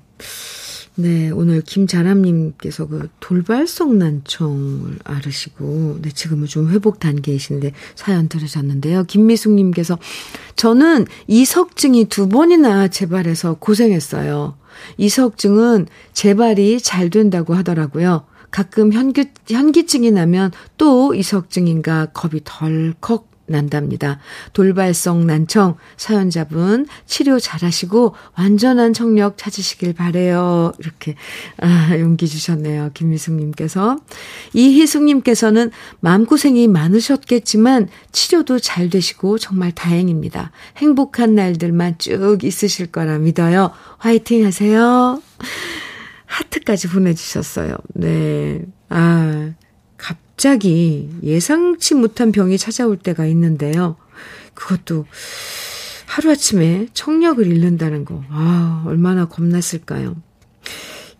네, 0.96 1.31
오늘 1.31 1.62
김자람님께서 1.62 2.88
그 2.88 3.09
돌발성 3.20 3.96
난청을 3.96 4.98
앓으시고, 5.03 6.01
네, 6.03 6.11
지금은 6.11 6.46
좀 6.46 6.68
회복 6.68 7.01
단계이신데 7.01 7.72
사연 7.94 8.29
들으셨는데요. 8.29 9.05
김미숙님께서 9.05 9.98
저는 10.57 11.07
이석증이 11.27 12.11
두 12.11 12.29
번이나 12.29 12.88
재발해서 12.88 13.55
고생했어요. 13.55 14.59
이석증은 14.98 15.87
재발이 16.12 16.83
잘 16.83 17.09
된다고 17.09 17.55
하더라고요. 17.55 18.27
가끔 18.53 18.93
현기, 18.93 19.25
현기증이 19.49 20.12
나면 20.12 20.53
또 20.79 21.15
이석증인가 21.15 22.07
겁이 22.12 22.43
덜컥 22.45 23.33
난답니다. 23.47 24.19
돌발성 24.53 25.27
난청 25.27 25.77
사연자분 25.97 26.87
치료 27.07 27.41
잘하시고 27.41 28.15
완전한 28.37 28.93
청력 28.93 29.37
찾으시길 29.37 29.95
바래요. 29.95 30.73
이렇게 30.79 31.17
아, 31.59 31.91
용기 31.99 32.29
주셨네요. 32.29 32.91
김미숙님께서 32.95 33.99
이희숙님께서는 34.55 35.71
마음고생이 36.01 36.69
많으셨겠지만 36.69 37.88
치료도 38.12 38.61
잘 38.61 38.91
되시고 38.91 39.38
정말 39.38 39.73
다행입니다. 39.73 40.53
행복한 40.77 41.35
날들만 41.35 41.99
쭉 41.99 42.38
있으실 42.45 42.87
거라 42.87 43.19
믿어요. 43.19 43.73
화이팅 43.99 44.47
하세요. 44.47 45.21
하트까지 46.43 46.89
보내주셨어요. 46.89 47.77
네. 47.95 48.65
아, 48.89 49.53
갑자기 49.97 51.11
예상치 51.23 51.95
못한 51.95 52.33
병이 52.33 52.59
찾아올 52.59 52.97
때가 52.97 53.27
있는데요. 53.27 53.97
그것도 54.55 55.07
하루아침에 56.07 56.89
청력을 56.93 57.47
잃는다는 57.47 58.05
거. 58.05 58.23
아, 58.29 58.85
얼마나 58.87 59.27
겁났을까요? 59.27 60.17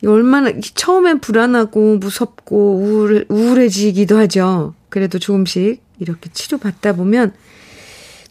얼마나, 0.05 0.51
처음엔 0.61 1.21
불안하고 1.21 1.99
무섭고 1.99 2.77
우울, 2.77 3.25
우울해지기도 3.29 4.19
하죠. 4.19 4.75
그래도 4.89 5.19
조금씩 5.19 5.81
이렇게 6.01 6.29
치료받다 6.33 6.95
보면 6.95 7.33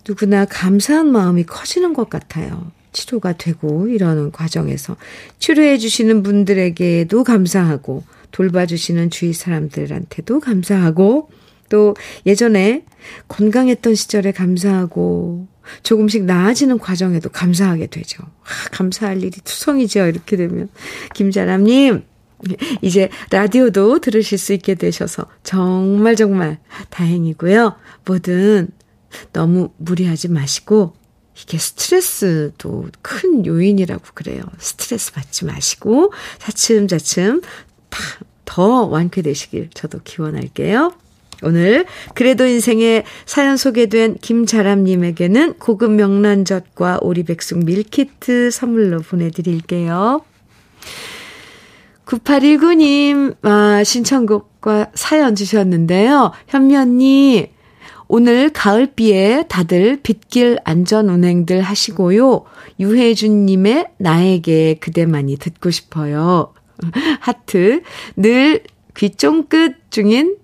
누구나 0.08 0.46
감사한 0.46 1.12
마음이 1.12 1.46
커지는 1.46 1.94
것 1.94 2.10
같아요. 2.10 2.72
치료가 2.92 3.34
되고 3.34 3.88
이러는 3.88 4.32
과정에서 4.32 4.98
치료해 5.40 5.78
주시는 5.78 6.24
분들에게도 6.24 7.24
감사하고 7.24 8.04
돌봐주시는 8.32 9.10
주위 9.10 9.34
사람들한테도 9.34 10.40
감사하고 10.40 11.30
또 11.70 11.96
예전에 12.26 12.84
건강했던 13.28 13.96
시절에 13.96 14.32
감사하고 14.32 15.48
조금씩 15.84 16.26
나아지는 16.26 16.80
과정에도 16.80 17.30
감사하게 17.30 17.88
되죠. 17.88 18.24
아, 18.24 18.70
감사할 18.72 19.24
일이 19.24 19.32
투성이죠. 19.44 20.08
이렇게 20.08 20.36
되면. 20.36 20.70
김자람님, 21.14 22.04
이제 22.82 23.10
라디오도 23.30 24.00
들으실 24.00 24.38
수 24.38 24.54
있게 24.54 24.76
되셔서 24.76 25.28
정말 25.44 26.16
정말 26.16 26.60
다행이고요. 26.90 27.76
뭐든 28.06 28.70
너무 29.34 29.70
무리하지 29.78 30.30
마시고 30.30 30.94
이게 31.44 31.58
스트레스도 31.58 32.86
큰 33.02 33.46
요인이라고 33.46 34.04
그래요. 34.14 34.42
스트레스 34.58 35.12
받지 35.12 35.46
마시고 35.46 36.14
차츰차츰 36.40 37.42
더 38.46 38.86
완쾌되시길 38.86 39.70
저도 39.74 40.00
기원할게요. 40.04 40.94
오늘 41.44 41.86
그래도 42.14 42.46
인생의 42.46 43.04
사연 43.26 43.58
소개된 43.58 44.18
김자람님에게는 44.22 45.54
고급 45.54 45.92
명란젓과 45.92 47.00
오리백숙 47.02 47.66
밀키트 47.66 48.52
선물로 48.52 49.00
보내드릴게요. 49.00 50.22
9819님, 52.06 53.38
아, 53.44 53.84
신청곡과 53.84 54.92
사연 54.94 55.34
주셨는데요. 55.34 56.32
현미 56.48 56.76
언니, 56.76 57.50
오늘 58.14 58.50
가을비에 58.50 59.46
다들 59.48 60.02
빗길 60.04 60.60
안전 60.66 61.08
운행들 61.08 61.62
하시고요. 61.62 62.44
유혜준님의 62.78 63.92
나에게 64.00 64.80
그대만이 64.82 65.38
듣고 65.38 65.72
싶어요. 65.72 66.54
하트. 67.22 67.84
늘 68.18 68.64
귀쫑끝 68.98 69.92
중인 69.92 70.36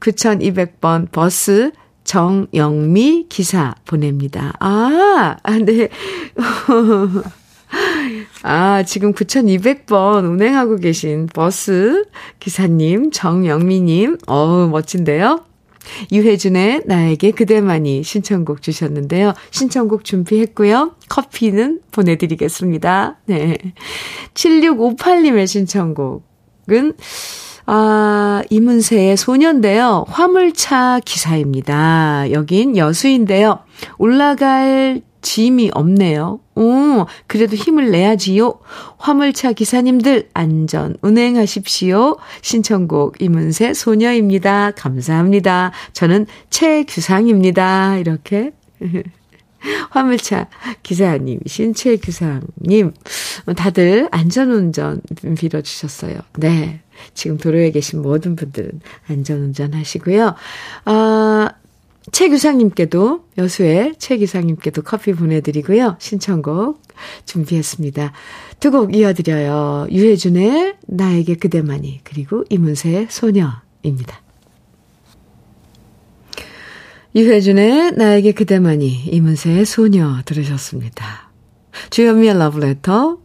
9200번 0.00 1.12
버스 1.12 1.70
정영미 2.02 3.26
기사 3.28 3.76
보냅니다. 3.86 4.54
아, 4.58 5.36
아, 5.40 5.58
네. 5.58 5.90
아, 8.42 8.82
지금 8.82 9.12
9200번 9.12 10.28
운행하고 10.28 10.78
계신 10.78 11.28
버스 11.32 12.04
기사님, 12.40 13.12
정영미님, 13.12 14.18
어우, 14.26 14.70
멋진데요? 14.70 15.51
유혜준의 16.10 16.82
나에게 16.86 17.32
그대만이 17.32 18.02
신청곡 18.02 18.62
주셨는데요. 18.62 19.34
신청곡 19.50 20.04
준비했고요. 20.04 20.96
커피는 21.08 21.80
보내드리겠습니다. 21.90 23.18
네. 23.26 23.58
7658님의 24.34 25.46
신청곡은 25.46 26.94
아, 27.66 28.42
이문세의 28.50 29.16
소년인데요. 29.16 30.04
화물차 30.08 31.00
기사입니다. 31.04 32.30
여긴 32.32 32.76
여수인데요. 32.76 33.60
올라갈 33.98 35.02
짐이 35.22 35.70
없네요. 35.72 36.40
오, 36.56 37.06
그래도 37.26 37.56
힘을 37.56 37.90
내야지요. 37.90 38.58
화물차 38.98 39.52
기사님들 39.52 40.28
안전 40.34 40.96
운행하십시오. 41.00 42.18
신청곡 42.42 43.22
이문세 43.22 43.72
소녀입니다. 43.72 44.72
감사합니다. 44.72 45.72
저는 45.92 46.26
최규상입니다. 46.50 47.98
이렇게. 47.98 48.52
화물차 49.90 50.48
기사님이신 50.82 51.74
최규상님. 51.74 52.92
다들 53.56 54.08
안전운전 54.10 55.00
빌어주셨어요. 55.38 56.18
네. 56.38 56.80
지금 57.14 57.38
도로에 57.38 57.70
계신 57.70 58.02
모든 58.02 58.36
분들은 58.36 58.80
안전운전 59.08 59.74
하시고요. 59.74 60.34
아, 60.84 61.50
최규상님께도, 62.10 63.26
여수의 63.38 63.94
최규상님께도 63.98 64.82
커피 64.82 65.12
보내드리고요. 65.12 65.96
신청곡 66.00 66.82
준비했습니다. 67.26 68.12
두 68.58 68.70
곡 68.70 68.94
이어드려요. 68.96 69.86
유해준의 69.90 70.76
나에게 70.86 71.36
그대만이, 71.36 72.00
그리고 72.02 72.44
이문세의 72.48 73.06
소녀입니다. 73.10 74.20
유해준의 77.14 77.92
나에게 77.92 78.32
그대만이, 78.32 79.04
이문세의 79.06 79.66
소녀 79.66 80.22
들으셨습니다. 80.24 81.30
주현미의 81.90 82.38
러브레터 82.38 83.18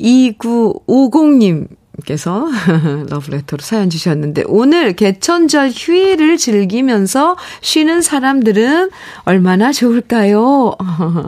2950님 0.00 1.68
께서 2.08 2.48
러브레터로 3.10 3.60
사연 3.62 3.90
주셨는데 3.90 4.44
오늘 4.46 4.94
개천절 4.94 5.72
휴일을 5.74 6.38
즐기면서 6.38 7.36
쉬는 7.60 8.00
사람들은 8.00 8.90
얼마나 9.24 9.72
좋을까요? 9.72 10.74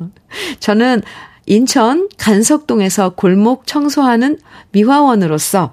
저는 0.61 1.03
인천 1.45 2.09
간석동에서 2.17 3.11
골목 3.11 3.67
청소하는 3.67 4.39
미화원으로서 4.73 5.73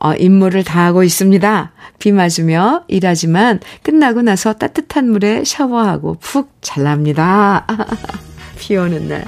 어, 0.00 0.14
임무를 0.14 0.62
다하고 0.62 1.02
있습니다. 1.02 1.72
비 1.98 2.12
맞으며 2.12 2.84
일하지만 2.86 3.58
끝나고 3.82 4.22
나서 4.22 4.52
따뜻한 4.52 5.10
물에 5.10 5.42
샤워하고 5.44 6.18
푹 6.20 6.52
잘납니다. 6.60 7.66
비 8.60 8.76
오는 8.76 9.08
날. 9.08 9.24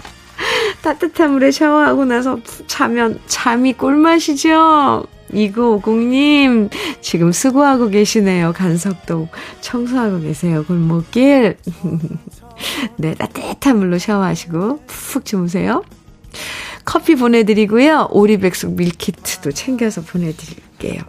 따뜻한 0.82 1.32
물에 1.32 1.50
샤워하고 1.50 2.04
나서 2.04 2.38
자면 2.66 3.20
잠이 3.26 3.74
꿀맛이죠? 3.74 5.06
2950님, 5.32 6.70
지금 7.00 7.32
수고하고 7.32 7.88
계시네요. 7.88 8.52
간석도 8.52 9.28
청소하고 9.60 10.20
계세요. 10.20 10.64
골목길. 10.66 11.56
네, 12.96 13.14
따뜻한 13.14 13.78
물로 13.78 13.98
샤워하시고 13.98 14.80
푹 14.86 15.24
주무세요. 15.24 15.84
커피 16.84 17.14
보내드리고요. 17.14 18.08
오리백숙 18.10 18.72
밀키트도 18.72 19.52
챙겨서 19.52 20.02
보내드릴게요. 20.02 21.02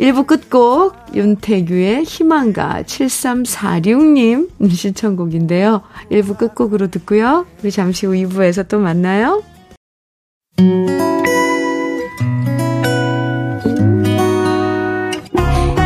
1부 0.00 0.26
끝곡 0.26 0.94
윤태규의 1.14 2.04
희망가 2.04 2.82
7346님 2.86 4.48
신청곡인데요. 4.70 5.82
1부 6.10 6.38
끝곡으로 6.38 6.88
듣고요. 6.88 7.46
우리 7.62 7.70
잠시 7.70 8.06
후 8.06 8.12
2부에서 8.12 8.68
또 8.68 8.78
만나요. 8.78 9.42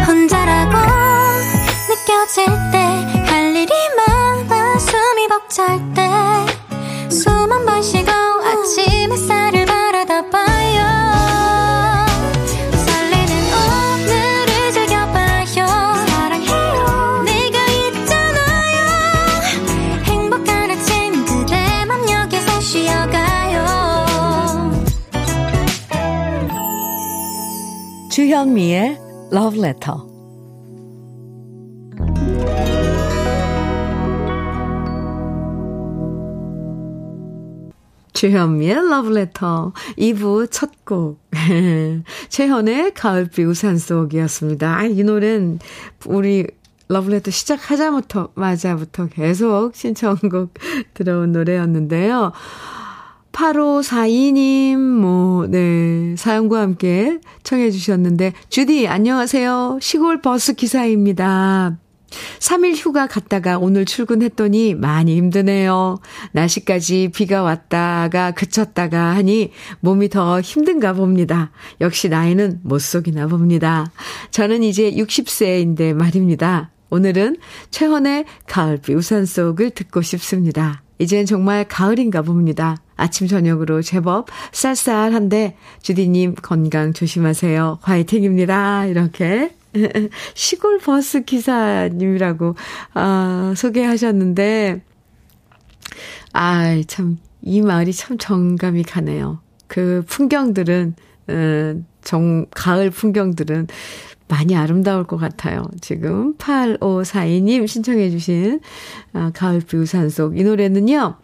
혼자라고 0.06 0.76
느껴질 1.88 2.46
때 2.72 2.78
할 3.26 3.54
일이 3.56 3.72
많아 3.96 4.78
숨이 4.78 5.28
벅찰 5.28 5.78
때 5.94 6.02
숨 7.08 7.50
한 7.52 7.64
번 7.66 7.82
쉬고 7.82 8.10
아침 8.10 9.12
햇살 9.12 9.51
주현미의 28.12 28.98
Love 29.32 29.58
Letter. 29.58 29.96
주현미의 38.12 38.76
Love 38.76 39.16
Letter 39.16 39.72
2부 39.96 40.48
첫 40.50 40.84
곡. 40.84 41.22
최현의 42.28 42.92
가을비 42.92 43.44
우산 43.44 43.78
속이었습니다. 43.78 44.76
아, 44.76 44.84
이 44.84 45.02
노래는 45.02 45.60
우리 46.04 46.46
러브레터 46.88 47.30
시작하자부터, 47.30 48.32
맞아부터 48.34 49.06
계속 49.06 49.74
신청곡 49.74 50.52
들어온 50.92 51.32
노래였는데요. 51.32 52.32
8542님, 53.32 54.76
뭐, 54.76 55.46
네, 55.46 56.14
사연과 56.16 56.60
함께 56.60 57.18
청해 57.42 57.70
주셨는데, 57.70 58.32
주디, 58.48 58.86
안녕하세요. 58.86 59.78
시골 59.80 60.20
버스 60.20 60.52
기사입니다. 60.54 61.78
3일 62.40 62.74
휴가 62.76 63.06
갔다가 63.06 63.58
오늘 63.58 63.86
출근했더니 63.86 64.74
많이 64.74 65.16
힘드네요. 65.16 65.98
날씨까지 66.32 67.10
비가 67.14 67.42
왔다가 67.42 68.32
그쳤다가 68.32 69.14
하니 69.14 69.50
몸이 69.80 70.10
더 70.10 70.42
힘든가 70.42 70.92
봅니다. 70.92 71.50
역시 71.80 72.10
나이는 72.10 72.60
못 72.64 72.80
속이나 72.80 73.28
봅니다. 73.28 73.90
저는 74.30 74.62
이제 74.62 74.90
60세인데 74.92 75.94
말입니다. 75.94 76.70
오늘은 76.90 77.38
최헌의 77.70 78.26
가을비 78.46 78.92
우산 78.92 79.24
속을 79.24 79.70
듣고 79.70 80.02
싶습니다. 80.02 80.82
이젠 80.98 81.24
정말 81.24 81.66
가을인가 81.66 82.20
봅니다. 82.20 82.76
아침 83.02 83.26
저녁으로 83.26 83.82
제법 83.82 84.28
쌀쌀한데 84.52 85.56
주디님 85.82 86.36
건강 86.36 86.92
조심하세요. 86.92 87.80
화이팅입니다. 87.82 88.86
이렇게 88.86 89.56
시골 90.34 90.78
버스 90.78 91.24
기사님이라고 91.24 92.54
아, 92.94 93.54
소개하셨는데 93.56 94.82
아, 96.32 96.80
참이 96.86 97.62
마을이 97.64 97.92
참 97.92 98.18
정감이 98.18 98.84
가네요. 98.84 99.40
그 99.66 100.04
풍경들은 100.06 100.94
어, 101.28 101.82
정 102.02 102.46
가을 102.52 102.90
풍경들은 102.90 103.66
많이 104.28 104.54
아름다울 104.54 105.04
것 105.04 105.16
같아요. 105.16 105.64
지금 105.80 106.36
8542님 106.36 107.66
신청해 107.66 108.10
주신 108.10 108.60
아, 109.12 109.32
가을비 109.34 109.76
우산 109.76 110.08
속 110.08 110.36
이 110.36 110.44
노래는요. 110.44 111.16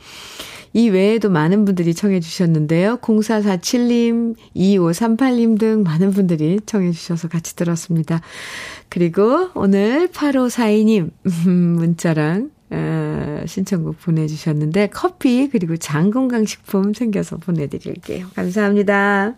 이 0.79 0.91
외에도 0.91 1.29
많은 1.29 1.64
분들이 1.64 1.93
청해 1.93 2.21
주셨는데요. 2.21 2.99
0447님, 2.99 4.37
2538님 4.55 5.59
등 5.59 5.83
많은 5.83 6.12
분들이 6.12 6.61
청해 6.64 6.93
주셔서 6.93 7.27
같이 7.27 7.57
들었습니다. 7.57 8.21
그리고 8.88 9.49
오늘 9.55 10.07
8542님 10.07 11.11
문자랑 11.49 12.53
어, 12.71 13.43
신청곡 13.45 13.99
보내주셨는데 14.03 14.91
커피 14.93 15.49
그리고 15.51 15.77
장건강식품 15.77 16.93
챙겨서 16.93 17.38
보내드릴게요. 17.38 18.29
감사합니다. 18.37 19.35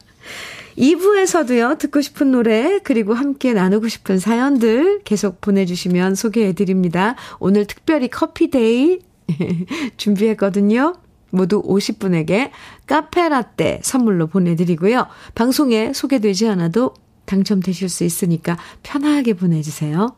2부에서도요, 0.76 1.78
듣고 1.78 2.02
싶은 2.02 2.32
노래, 2.32 2.80
그리고 2.84 3.14
함께 3.14 3.54
나누고 3.54 3.88
싶은 3.88 4.18
사연들 4.18 5.00
계속 5.04 5.40
보내주시면 5.40 6.16
소개해드립니다. 6.16 7.16
오늘 7.38 7.66
특별히 7.66 8.08
커피데이 8.08 8.98
준비했거든요. 9.96 10.96
모두 11.30 11.62
50분에게 11.62 12.50
카페라떼 12.86 13.80
선물로 13.82 14.26
보내드리고요. 14.26 15.06
방송에 15.34 15.92
소개되지 15.92 16.48
않아도 16.48 16.94
당첨되실 17.26 17.88
수 17.88 18.04
있으니까 18.04 18.58
편하게 18.82 19.34
보내주세요. 19.34 20.14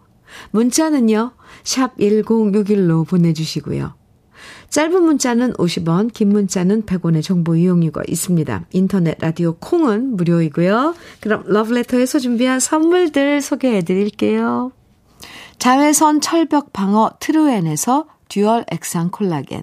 문자는요, 0.50 1.32
샵 1.62 1.96
1061로 1.98 3.06
보내주시고요. 3.06 3.94
짧은 4.70 5.02
문자는 5.02 5.52
50원, 5.52 6.12
긴 6.12 6.30
문자는 6.30 6.84
100원의 6.84 7.22
정보 7.22 7.54
이용료가 7.54 8.02
있습니다. 8.08 8.64
인터넷 8.72 9.18
라디오 9.20 9.54
콩은 9.56 10.16
무료이고요. 10.16 10.94
그럼 11.20 11.44
러브레터에서 11.46 12.18
준비한 12.18 12.58
선물들 12.58 13.42
소개해 13.42 13.82
드릴게요. 13.82 14.72
자외선 15.58 16.20
철벽 16.20 16.72
방어 16.72 17.10
트루엔에서 17.20 18.06
dual 18.28 18.64
액상 18.70 19.10
콜라겐 19.10 19.62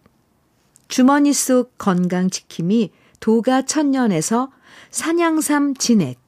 주머니 0.91 1.31
속 1.31 1.77
건강지킴이 1.77 2.91
도가 3.21 3.61
천년에서 3.61 4.51
산양삼 4.89 5.75
진액, 5.75 6.19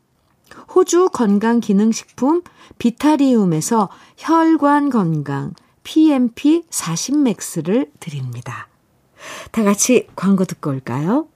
호주 0.74 1.10
건강기능식품 1.12 2.44
비타리움에서 2.80 3.90
혈관 4.16 4.90
건강 4.90 5.52
PMP 5.84 6.64
40맥스를 6.70 7.90
드립니다. 8.00 8.70
다 9.52 9.64
같이 9.64 10.08
광고 10.16 10.46
듣고 10.46 10.70
올까요? 10.70 11.28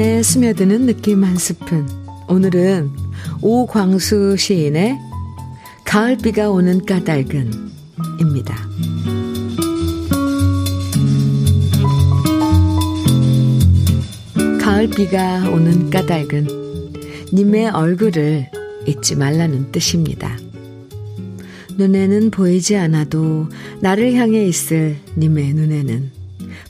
마음에 0.00 0.22
스며드는 0.22 0.86
느낌 0.86 1.24
한 1.24 1.36
스푼. 1.36 1.86
오늘은 2.26 2.90
오광수 3.42 4.34
시인의 4.38 4.98
가을비가 5.84 6.48
오는 6.48 6.82
까닭은 6.86 7.52
입니다. 8.18 8.56
가을비가 14.58 15.50
오는 15.50 15.90
까닭은 15.90 16.46
님의 17.34 17.68
얼굴을 17.68 18.50
잊지 18.86 19.16
말라는 19.16 19.70
뜻입니다. 19.70 20.34
눈에는 21.76 22.30
보이지 22.30 22.74
않아도 22.78 23.50
나를 23.82 24.14
향해 24.14 24.46
있을 24.46 24.96
님의 25.18 25.52
눈에는 25.52 26.10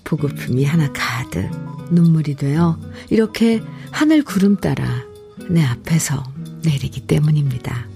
보고품이 0.03 0.65
하나 0.65 0.93
가득 0.93 1.49
눈물이 1.91 2.37
되어 2.37 2.79
이렇게 3.09 3.61
하늘 3.91 4.23
구름 4.23 4.57
따라 4.57 5.05
내 5.49 5.63
앞에서 5.63 6.23
내리기 6.65 7.03
때문입니다. 7.03 7.87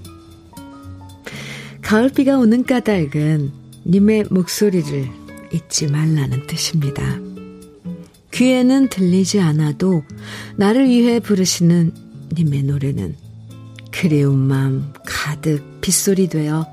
가을비가 1.82 2.38
오는 2.38 2.64
까닭은 2.64 3.52
님의 3.86 4.24
목소리를 4.30 5.08
잊지 5.52 5.86
말라는 5.88 6.46
뜻입니다. 6.46 7.18
귀에는 8.32 8.88
들리지 8.88 9.40
않아도 9.40 10.02
나를 10.56 10.88
위해 10.88 11.20
부르시는 11.20 11.92
님의 12.36 12.64
노래는 12.64 13.14
그리운 13.92 14.38
마음 14.38 14.92
가득 15.06 15.80
빗소리 15.80 16.28
되어 16.28 16.66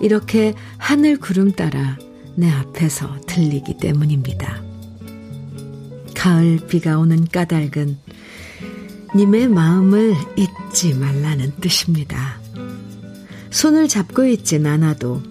이렇게 0.00 0.54
하늘 0.76 1.18
구름 1.18 1.50
따라 1.50 1.98
내 2.36 2.48
앞에서 2.48 3.20
들리기 3.26 3.78
때문입니다. 3.78 4.67
가을 6.18 6.58
비가 6.66 6.98
오는 6.98 7.24
까닭은 7.26 7.96
님의 9.14 9.46
마음을 9.48 10.16
잊지 10.36 10.94
말라는 10.94 11.52
뜻입니다. 11.60 12.40
손을 13.50 13.86
잡고 13.86 14.26
있진 14.26 14.66
않아도 14.66 15.22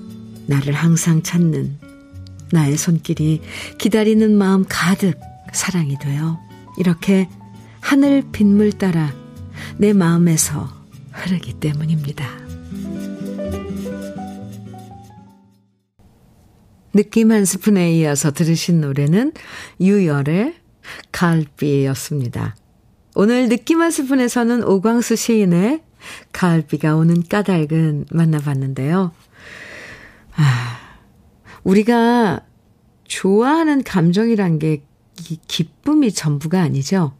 나를 0.47 0.73
항상 0.73 1.21
찾는 1.21 1.78
나의 2.54 2.78
손길이 2.78 3.41
기다리는 3.78 4.34
마음 4.38 4.63
가득 4.67 5.19
사랑이 5.52 6.00
되어 6.00 6.39
이렇게 6.78 7.28
하늘 7.82 8.23
빗물 8.32 8.71
따라 8.71 9.13
내 9.78 9.91
마음에서 9.91 10.69
흐르기 11.12 11.60
때문입니다. 11.60 12.26
느낌 16.93 17.32
한 17.32 17.43
스푼에 17.43 17.91
이어서 17.97 18.32
들으신 18.32 18.80
노래는 18.80 19.34
유열의 19.82 20.66
가을비였습니다. 21.12 22.56
오늘 23.15 23.50
느낌 23.50 23.82
한 23.82 23.91
스푼에서는 23.91 24.63
오광수 24.63 25.15
시인의 25.15 25.82
가을비가 26.32 26.95
오는 26.95 27.23
까닭은 27.28 28.06
만나봤는데요. 28.12 29.12
아, 30.36 30.80
우리가 31.63 32.41
좋아하는 33.06 33.84
감정이란 33.84 34.60
게 34.60 34.84
기쁨이 35.47 36.12
전부가 36.12 36.62
아니죠. 36.62 37.13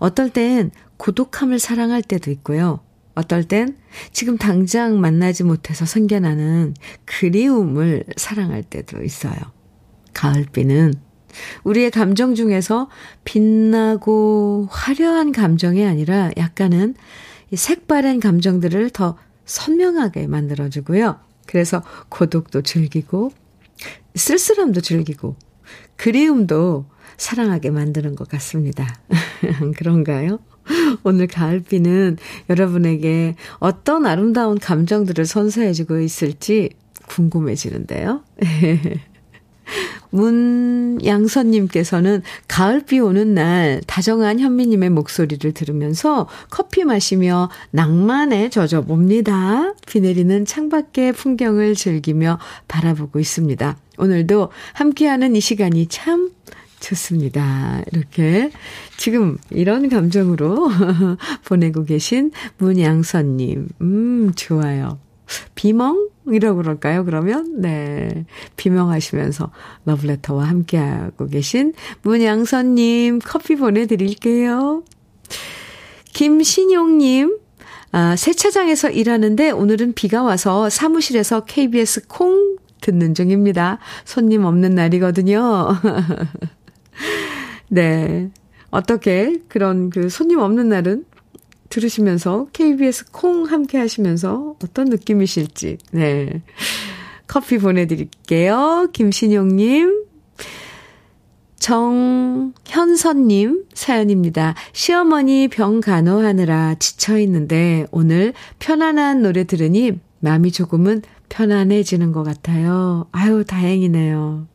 어떨 0.00 0.30
땐 0.30 0.70
고독함을 0.96 1.58
사랑할 1.58 2.02
때도 2.02 2.30
있고요. 2.32 2.80
어떨 3.14 3.44
땐 3.44 3.76
지금 4.12 4.36
당장 4.36 5.00
만나지 5.00 5.44
못해서 5.44 5.86
생겨나는 5.86 6.74
그리움을 7.04 8.04
사랑할 8.16 8.62
때도 8.64 9.02
있어요. 9.04 9.36
가을비는 10.14 10.94
우리의 11.64 11.90
감정 11.90 12.34
중에서 12.34 12.88
빛나고 13.24 14.68
화려한 14.70 15.32
감정이 15.32 15.84
아니라 15.84 16.30
약간은 16.36 16.94
색바랜 17.54 18.20
감정들을 18.20 18.90
더 18.90 19.16
선명하게 19.44 20.26
만들어주고요. 20.26 21.18
그래서 21.46 21.82
고독도 22.08 22.62
즐기고, 22.62 23.32
쓸쓸함도 24.14 24.80
즐기고, 24.80 25.36
그리움도 25.96 26.86
사랑하게 27.16 27.70
만드는 27.70 28.16
것 28.16 28.28
같습니다. 28.28 29.00
그런가요? 29.76 30.38
오늘 31.02 31.26
가을비는 31.26 32.16
여러분에게 32.48 33.36
어떤 33.58 34.06
아름다운 34.06 34.58
감정들을 34.58 35.26
선사해주고 35.26 36.00
있을지 36.00 36.70
궁금해지는데요. 37.06 38.22
문양선님께서는 40.14 42.22
가을비 42.46 43.00
오는 43.00 43.34
날 43.34 43.80
다정한 43.86 44.40
현미님의 44.40 44.90
목소리를 44.90 45.52
들으면서 45.52 46.28
커피 46.50 46.84
마시며 46.84 47.48
낭만에 47.70 48.50
젖어봅니다. 48.50 49.72
비 49.86 50.00
내리는 50.00 50.44
창밖의 50.44 51.14
풍경을 51.14 51.74
즐기며 51.74 52.38
바라보고 52.68 53.18
있습니다. 53.18 53.76
오늘도 53.98 54.50
함께하는 54.74 55.34
이 55.36 55.40
시간이 55.40 55.86
참 55.88 56.30
좋습니다. 56.80 57.82
이렇게 57.92 58.50
지금 58.96 59.38
이런 59.50 59.88
감정으로 59.88 60.70
보내고 61.46 61.84
계신 61.84 62.30
문양선님. 62.58 63.68
음, 63.80 64.32
좋아요. 64.36 64.98
비멍이라고 65.54 66.56
그럴까요, 66.56 67.04
그러면? 67.04 67.60
네. 67.60 68.26
비멍하시면서 68.56 69.50
러브레터와 69.84 70.44
함께하고 70.44 71.26
계신 71.26 71.72
문양선님 72.02 73.20
커피 73.24 73.56
보내드릴게요. 73.56 74.82
김신용님, 76.12 77.38
아, 77.92 78.16
세차장에서 78.16 78.90
일하는데 78.90 79.50
오늘은 79.50 79.94
비가 79.94 80.22
와서 80.22 80.68
사무실에서 80.70 81.44
KBS 81.44 82.06
콩 82.08 82.56
듣는 82.80 83.14
중입니다. 83.14 83.78
손님 84.04 84.44
없는 84.44 84.74
날이거든요. 84.74 85.68
네. 87.68 88.30
어떻게 88.70 89.38
그런 89.48 89.90
그 89.90 90.08
손님 90.08 90.40
없는 90.40 90.68
날은 90.68 91.04
들으시면서 91.74 92.46
KBS 92.52 93.10
콩 93.10 93.44
함께 93.44 93.78
하시면서 93.78 94.54
어떤 94.62 94.84
느낌이실지. 94.86 95.78
네. 95.90 96.42
커피 97.26 97.58
보내드릴게요. 97.58 98.90
김신용님, 98.92 100.04
정현선님 101.58 103.64
사연입니다. 103.74 104.54
시어머니 104.72 105.48
병 105.48 105.80
간호하느라 105.80 106.76
지쳐있는데 106.76 107.86
오늘 107.90 108.34
편안한 108.60 109.22
노래 109.22 109.42
들으니 109.42 109.98
마음이 110.20 110.52
조금은 110.52 111.02
편안해지는 111.28 112.12
것 112.12 112.22
같아요. 112.22 113.08
아유, 113.10 113.44
다행이네요. 113.44 114.46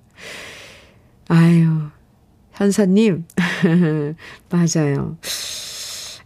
아유, 1.27 1.67
현선님, 2.53 3.25
맞아요. 4.49 5.17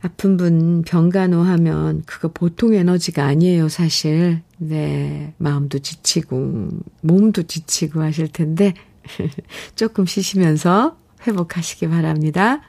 아픈 0.04 0.36
분 0.36 0.84
병간호 0.86 1.42
하면 1.42 2.04
그거 2.06 2.28
보통 2.28 2.74
에너지가 2.74 3.26
아니에요, 3.26 3.70
사실. 3.70 4.42
네, 4.58 5.34
마음도 5.38 5.80
지치고, 5.80 6.68
몸도 7.02 7.44
지치고 7.44 8.02
하실 8.02 8.28
텐데, 8.28 8.74
조금 9.76 10.06
쉬시면서 10.06 10.98
회복하시기 11.26 11.88
바랍니다. 11.88 12.62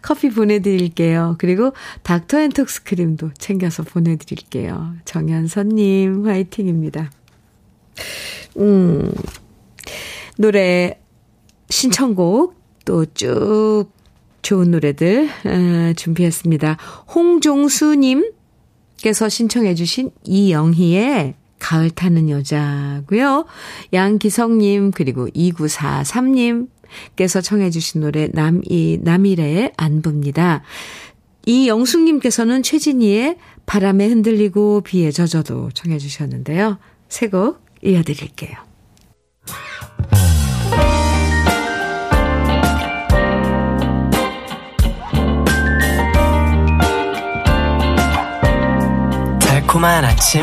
커피 0.00 0.30
보내드릴게요. 0.30 1.36
그리고 1.38 1.74
닥터 2.02 2.40
앤톡스 2.40 2.84
크림도 2.84 3.32
챙겨서 3.36 3.82
보내드릴게요. 3.82 4.94
정현선님, 5.04 6.26
화이팅입니다. 6.26 7.10
음, 8.56 9.12
노래 10.38 10.98
신청곡 11.68 12.58
또 12.86 13.04
쭉 13.04 13.99
좋은 14.42 14.70
노래들 14.70 15.28
어, 15.28 15.92
준비했습니다. 15.94 16.76
홍종수님께서 17.14 19.28
신청해 19.28 19.74
주신 19.74 20.10
이영희의 20.24 21.34
가을 21.58 21.90
타는 21.90 22.30
여자고요. 22.30 23.44
양기성님 23.92 24.92
그리고 24.92 25.28
2943님께서 25.28 27.42
청해 27.42 27.68
주신 27.70 28.00
노래 28.00 28.28
남이 28.32 29.00
남일의 29.02 29.74
안부입니다. 29.76 30.62
이영숙님께서는 31.46 32.62
최진희의 32.62 33.36
바람에 33.66 34.06
흔들리고 34.08 34.80
비에 34.80 35.10
젖어도 35.10 35.70
청해 35.72 35.98
주셨는데요. 35.98 36.78
새곡 37.08 37.62
이어드릴게요. 37.84 38.69
달콤한 49.70 50.04
아침 50.04 50.42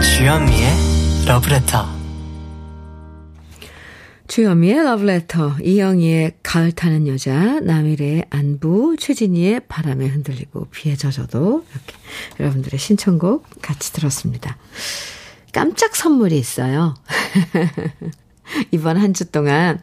주현미의 0.00 0.68
러브레터 1.28 1.86
주현미의 4.26 4.82
러브레터 4.82 5.58
이영희의 5.62 6.38
가을 6.42 6.72
타는 6.72 7.06
여자 7.06 7.60
남일의 7.60 8.24
안부 8.30 8.96
최진희의 8.98 9.60
바람에 9.68 10.08
흔들리고 10.08 10.66
비에 10.72 10.96
젖어도 10.96 11.64
이렇게 11.70 11.94
여러분들의 12.40 12.76
신청곡 12.76 13.46
같이 13.62 13.92
들었습니다. 13.92 14.56
깜짝 15.52 15.94
선물이 15.94 16.36
있어요. 16.36 16.96
이번 18.72 18.96
한 18.96 19.12
주 19.14 19.30
동안 19.30 19.80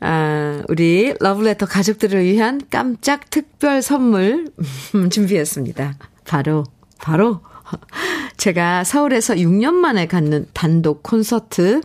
아, 0.00 0.62
우리 0.68 1.14
러브레터 1.18 1.64
가족들을 1.64 2.24
위한 2.24 2.60
깜짝 2.68 3.30
특별 3.30 3.80
선물 3.80 4.52
준비했습니다. 5.10 5.96
바로 6.26 6.64
바로 6.98 7.40
제가 8.36 8.84
서울에서 8.84 9.34
6년 9.34 9.74
만에 9.74 10.06
갖는 10.06 10.46
단독 10.52 11.02
콘서트 11.02 11.80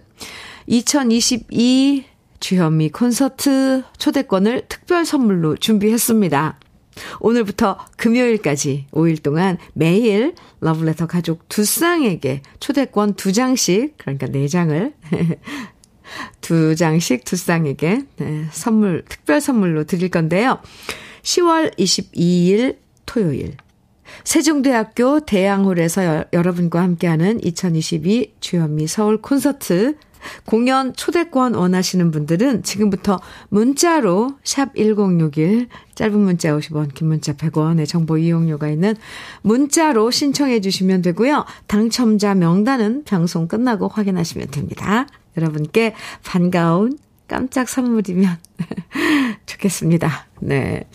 2022 0.67 2.05
주현미 2.39 2.89
콘서트 2.89 3.83
초대권을 3.97 4.65
특별 4.67 5.05
선물로 5.05 5.57
준비했습니다. 5.57 6.59
오늘부터 7.19 7.77
금요일까지 7.97 8.87
5일 8.91 9.21
동안 9.21 9.57
매일 9.73 10.33
러브레터 10.61 11.07
가족 11.07 11.47
두 11.49 11.65
쌍에게 11.65 12.41
초대권 12.59 13.15
두 13.15 13.33
장씩, 13.33 13.97
그러니까 13.97 14.27
네 14.27 14.47
장을, 14.47 14.93
두 16.41 16.75
장씩 16.75 17.25
두 17.25 17.35
쌍에게 17.35 18.03
네, 18.17 18.47
선물, 18.51 19.03
특별 19.09 19.41
선물로 19.41 19.83
드릴 19.85 20.09
건데요. 20.09 20.59
10월 21.23 21.75
22일 21.77 22.77
토요일, 23.05 23.57
세종대학교 24.23 25.19
대양홀에서 25.21 26.25
여러분과 26.33 26.81
함께하는 26.81 27.43
2022 27.43 28.33
주현미 28.39 28.87
서울 28.87 29.21
콘서트 29.21 29.95
공연 30.45 30.93
초대권 30.93 31.55
원하시는 31.55 32.11
분들은 32.11 32.63
지금부터 32.63 33.19
문자로 33.49 34.37
샵 34.43 34.75
1061, 34.75 35.67
짧은 35.93 36.19
문자 36.19 36.51
50원, 36.57 36.93
긴 36.93 37.07
문자 37.07 37.33
100원의 37.33 37.87
정보 37.87 38.17
이용료가 38.17 38.67
있는 38.69 38.95
문자로 39.43 40.11
신청해 40.11 40.61
주시면 40.61 41.01
되고요. 41.03 41.45
당첨자 41.67 42.35
명단은 42.35 43.03
방송 43.03 43.47
끝나고 43.47 43.87
확인하시면 43.87 44.47
됩니다. 44.49 45.07
여러분께 45.37 45.93
반가운 46.23 46.97
깜짝 47.27 47.69
선물이면 47.69 48.37
좋겠습니다. 49.45 50.27
네. 50.41 50.85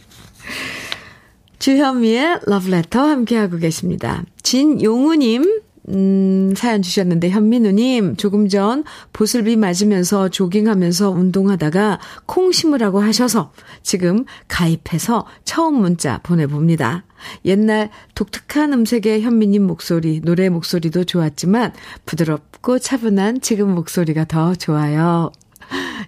주현미의 1.60 2.40
러브레터 2.46 3.00
함께하고 3.00 3.58
계십니다. 3.58 4.24
진용우님, 4.42 5.60
음, 5.90 6.54
사연 6.56 6.80
주셨는데, 6.80 7.28
현민우님, 7.28 8.16
조금 8.16 8.48
전 8.48 8.82
보슬비 9.12 9.56
맞으면서 9.56 10.30
조깅하면서 10.30 11.10
운동하다가 11.10 12.00
콩 12.24 12.50
심으라고 12.50 13.00
하셔서 13.00 13.52
지금 13.82 14.24
가입해서 14.48 15.26
처음 15.44 15.74
문자 15.74 16.18
보내봅니다. 16.22 17.04
옛날 17.44 17.90
독특한 18.14 18.72
음색의 18.72 19.20
현미님 19.20 19.62
목소리, 19.66 20.22
노래 20.22 20.48
목소리도 20.48 21.04
좋았지만 21.04 21.74
부드럽고 22.06 22.78
차분한 22.78 23.42
지금 23.42 23.74
목소리가 23.74 24.24
더 24.24 24.54
좋아요. 24.54 25.30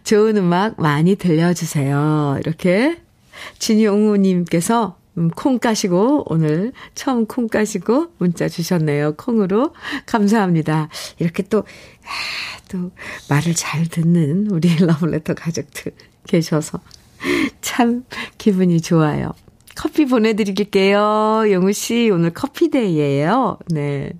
좋은 0.03 0.38
음악 0.38 0.81
많이 0.81 1.15
들려주세요. 1.15 2.38
이렇게 2.41 3.03
진용우님께서 3.59 5.02
음, 5.18 5.29
콩 5.31 5.59
까시고, 5.59 6.25
오늘 6.27 6.72
처음 6.94 7.27
콩 7.27 7.48
까시고 7.48 8.12
문자 8.18 8.48
주셨네요. 8.48 9.14
콩으로. 9.16 9.75
감사합니다. 10.07 10.88
이렇게 11.18 11.42
또, 11.42 11.59
아, 11.59 12.61
또, 12.68 12.90
말을 13.29 13.55
잘 13.55 13.87
듣는 13.87 14.48
우리 14.51 14.75
러블레터 14.81 15.35
가족들 15.35 15.92
계셔서 16.27 16.81
참 17.61 18.05
기분이 18.38 18.81
좋아요. 18.81 19.33
커피 19.77 20.05
보내드릴게요. 20.05 21.44
영우씨, 21.51 22.11
오늘 22.12 22.31
커피데이예요 22.31 23.58
네. 23.71 24.13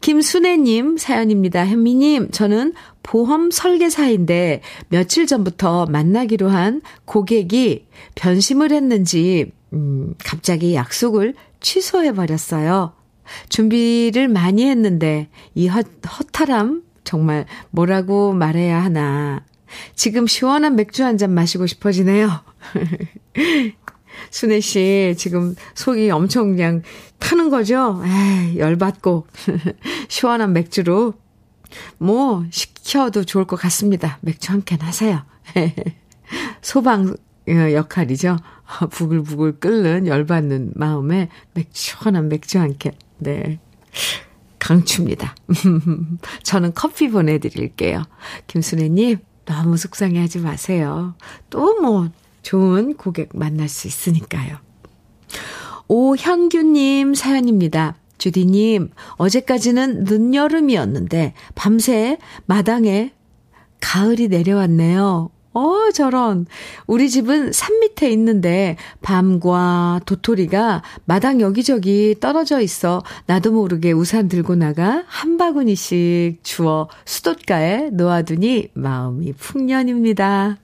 김순애님 0.00 0.98
사연입니다. 0.98 1.66
현미님, 1.66 2.30
저는 2.30 2.74
보험 3.02 3.50
설계사인데 3.50 4.60
며칠 4.88 5.26
전부터 5.26 5.86
만나기로 5.86 6.48
한 6.48 6.82
고객이 7.04 7.86
변심을 8.14 8.72
했는지 8.72 9.52
음, 9.76 10.14
갑자기 10.24 10.74
약속을 10.74 11.34
취소해버렸어요. 11.60 12.92
준비를 13.48 14.28
많이 14.28 14.64
했는데, 14.68 15.28
이 15.54 15.68
허, 15.68 15.82
허탈함, 16.18 16.82
정말 17.04 17.46
뭐라고 17.70 18.32
말해야 18.32 18.82
하나. 18.82 19.44
지금 19.94 20.26
시원한 20.26 20.76
맥주 20.76 21.04
한 21.04 21.18
잔 21.18 21.32
마시고 21.34 21.66
싶어지네요. 21.66 22.30
순애 24.30 24.60
씨, 24.60 25.14
지금 25.18 25.54
속이 25.74 26.10
엄청 26.10 26.52
그냥 26.56 26.82
타는 27.18 27.50
거죠? 27.50 28.02
에이, 28.04 28.58
열받고. 28.58 29.26
시원한 30.08 30.52
맥주로. 30.52 31.14
뭐, 31.98 32.44
시켜도 32.50 33.24
좋을 33.24 33.44
것 33.44 33.56
같습니다. 33.56 34.18
맥주 34.22 34.52
한 34.52 34.62
캔 34.64 34.80
하세요. 34.80 35.22
소방 36.62 37.14
어, 37.48 37.52
역할이죠. 37.72 38.38
부글부글 38.90 39.58
끓는 39.60 40.06
열받는 40.06 40.72
마음에 40.74 41.28
맥주, 41.54 41.70
시원한 41.72 42.28
맥주 42.28 42.58
한 42.58 42.76
캔. 42.78 42.92
네. 43.18 43.58
강추입니다. 44.58 45.34
저는 46.42 46.74
커피 46.74 47.08
보내드릴게요. 47.08 48.04
김순애님, 48.48 49.18
너무 49.44 49.76
속상해 49.76 50.20
하지 50.20 50.40
마세요. 50.40 51.14
또 51.50 51.80
뭐, 51.80 52.08
좋은 52.42 52.94
고객 52.94 53.30
만날 53.34 53.68
수 53.68 53.86
있으니까요. 53.86 54.58
오현규님 55.88 57.14
사연입니다. 57.14 57.96
주디님, 58.18 58.90
어제까지는 59.18 60.04
늦여름이었는데, 60.04 61.34
밤새 61.54 62.18
마당에 62.46 63.12
가을이 63.80 64.28
내려왔네요. 64.28 65.30
어, 65.56 65.90
저런. 65.90 66.46
우리 66.86 67.08
집은 67.08 67.52
산 67.52 67.80
밑에 67.80 68.10
있는데 68.10 68.76
밤과 69.00 70.00
도토리가 70.04 70.82
마당 71.06 71.40
여기저기 71.40 72.14
떨어져 72.20 72.60
있어 72.60 73.02
나도 73.24 73.52
모르게 73.52 73.92
우산 73.92 74.28
들고 74.28 74.56
나가 74.56 75.04
한 75.06 75.38
바구니씩 75.38 76.40
주워 76.42 76.88
수돗가에 77.06 77.88
놓아두니 77.90 78.68
마음이 78.74 79.32
풍년입니다. 79.32 80.58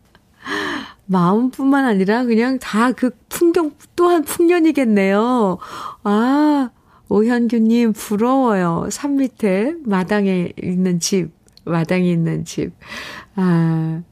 마음뿐만 1.07 1.85
아니라 1.87 2.25
그냥 2.25 2.59
다 2.59 2.93
그 2.93 3.11
풍경 3.31 3.73
또한 3.97 4.23
풍년이겠네요. 4.25 5.59
아, 6.05 6.71
오현규님 7.09 7.95
부러워요. 7.95 8.89
산 8.91 9.17
밑에 9.17 9.75
마당에 9.85 10.53
있는 10.63 11.01
집, 11.01 11.31
마당에 11.65 12.11
있는 12.11 12.45
집. 12.45 12.73
아, 13.37 14.03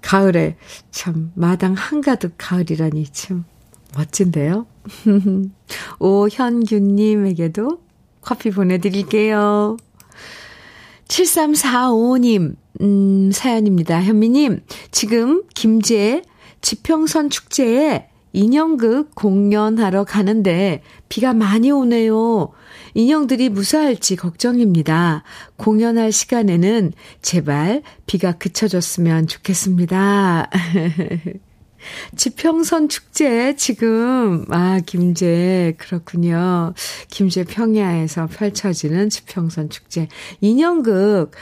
가을에 0.00 0.56
참 0.90 1.32
마당 1.34 1.74
한가득 1.74 2.34
가을이라니 2.38 3.06
참 3.12 3.44
멋진데요. 3.96 4.66
오현규님에게도 5.98 7.80
커피 8.20 8.50
보내드릴게요. 8.50 9.76
7345님, 11.08 12.56
음, 12.80 13.30
사연입니다. 13.32 14.02
현미님, 14.02 14.62
지금 14.90 15.42
김제 15.54 16.22
지평선 16.62 17.28
축제에 17.28 18.08
인형극 18.32 19.14
공연하러 19.14 20.04
가는데 20.04 20.82
비가 21.08 21.34
많이 21.34 21.70
오네요. 21.70 22.52
인형들이 22.94 23.48
무사할지 23.48 24.16
걱정입니다. 24.16 25.22
공연할 25.56 26.12
시간에는 26.12 26.92
제발 27.22 27.82
비가 28.06 28.32
그쳐줬으면 28.32 29.26
좋겠습니다. 29.26 30.50
지평선 32.16 32.88
축제 32.88 33.56
지금 33.56 34.44
아 34.50 34.80
김제 34.84 35.74
그렇군요. 35.78 36.74
김제 37.08 37.44
평야에서 37.44 38.26
펼쳐지는 38.26 39.10
지평선 39.10 39.70
축제 39.70 40.08
인형극 40.40 41.32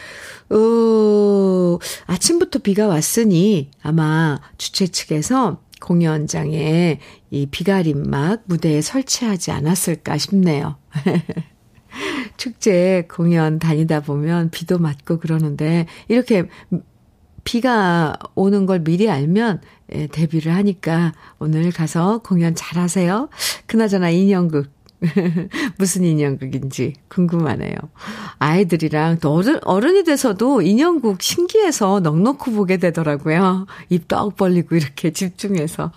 어 0.51 1.79
아침부터 2.07 2.61
비가 2.61 2.87
왔으니 2.87 3.71
아마 3.83 4.41
주최 4.57 4.87
측에서 4.87 5.61
공연장에 5.91 7.01
이 7.31 7.47
비가림막 7.47 8.45
무대에 8.45 8.81
설치하지 8.81 9.51
않았을까 9.51 10.19
싶네요. 10.19 10.77
축제 12.37 13.09
공연 13.11 13.59
다니다 13.59 13.99
보면 13.99 14.51
비도 14.51 14.79
맞고 14.79 15.19
그러는데 15.19 15.87
이렇게 16.07 16.45
비가 17.43 18.17
오는 18.37 18.67
걸 18.67 18.85
미리 18.85 19.11
알면 19.11 19.63
예, 19.93 20.07
데뷔를 20.07 20.55
하니까 20.55 21.13
오늘 21.41 21.73
가서 21.73 22.19
공연 22.19 22.55
잘 22.55 22.81
하세요. 22.81 23.29
그나저나 23.67 24.11
인형극 24.11 24.71
무슨 25.79 26.05
인형극인지 26.05 26.95
궁금하네요. 27.09 27.75
아이들이랑 28.39 29.19
또 29.21 29.33
어른, 29.33 29.59
어른이 29.65 30.05
돼서도 30.05 30.63
인형극 30.63 31.23
신기해서 31.23 32.01
넉넉히 32.01 32.53
보게 32.53 32.77
되더라고요. 32.77 33.67
입 33.89 34.09
떡 34.09 34.37
벌리고 34.37 34.77
이렇게 34.77 35.13
집중해서. 35.13 35.93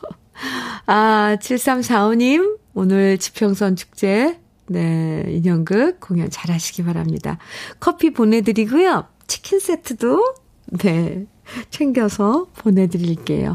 아, 0.85 1.37
7345님, 1.39 2.57
오늘 2.73 3.17
지평선 3.17 3.75
축제, 3.75 4.39
네, 4.67 5.23
인형극 5.27 5.99
공연 5.99 6.29
잘 6.29 6.51
하시기 6.51 6.83
바랍니다. 6.83 7.37
커피 7.79 8.11
보내드리고요. 8.11 9.05
치킨 9.27 9.59
세트도, 9.59 10.35
네, 10.83 11.25
챙겨서 11.69 12.47
보내드릴게요. 12.55 13.53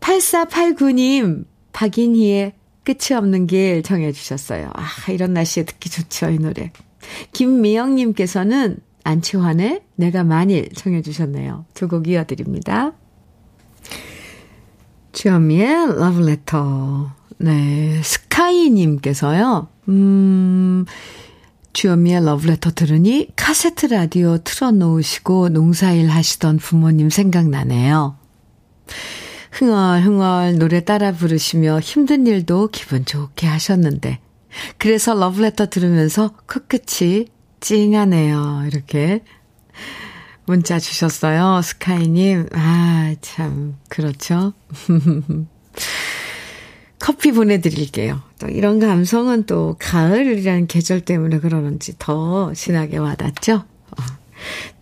8489님, 0.00 1.44
박인희의 1.72 2.54
끝이 2.86 3.16
없는 3.16 3.48
길 3.48 3.82
정해주셨어요. 3.82 4.70
아, 4.72 5.10
이런 5.10 5.34
날씨에 5.34 5.64
듣기 5.64 5.90
좋죠, 5.90 6.30
이 6.30 6.38
노래. 6.38 6.70
김미영님께서는 7.32 8.78
안치환의 9.04 9.82
내가 9.96 10.22
만일 10.22 10.68
정해주셨네요. 10.72 11.66
두 11.74 11.88
곡 11.88 12.06
이어드립니다. 12.06 12.92
주현미의 15.12 15.98
러브레터. 15.98 17.10
네, 17.38 18.00
스카이님께서요, 18.02 19.68
음, 19.88 20.84
주현미의 21.72 22.24
러브레터 22.24 22.70
들으니 22.70 23.28
카세트 23.36 23.86
라디오 23.86 24.38
틀어놓으시고 24.38 25.48
농사일 25.50 26.08
하시던 26.08 26.58
부모님 26.58 27.10
생각나네요. 27.10 28.16
흥얼흥얼 29.56 30.58
노래 30.58 30.84
따라 30.84 31.12
부르시며 31.12 31.80
힘든 31.80 32.26
일도 32.26 32.68
기분 32.68 33.06
좋게 33.06 33.46
하셨는데, 33.46 34.18
그래서 34.76 35.14
러브레터 35.14 35.70
들으면서 35.70 36.34
코끝이 36.46 37.28
찡하네요. 37.60 38.64
이렇게 38.66 39.24
문자 40.44 40.78
주셨어요. 40.78 41.62
스카이님. 41.62 42.48
아, 42.52 43.14
참, 43.22 43.76
그렇죠. 43.88 44.52
커피 47.00 47.32
보내드릴게요. 47.32 48.20
또 48.38 48.48
이런 48.48 48.78
감성은 48.78 49.46
또 49.46 49.76
가을이라는 49.78 50.66
계절 50.66 51.00
때문에 51.00 51.38
그러는지 51.38 51.94
더 51.98 52.52
진하게 52.52 52.98
와닿죠? 52.98 53.54
어. 53.54 54.02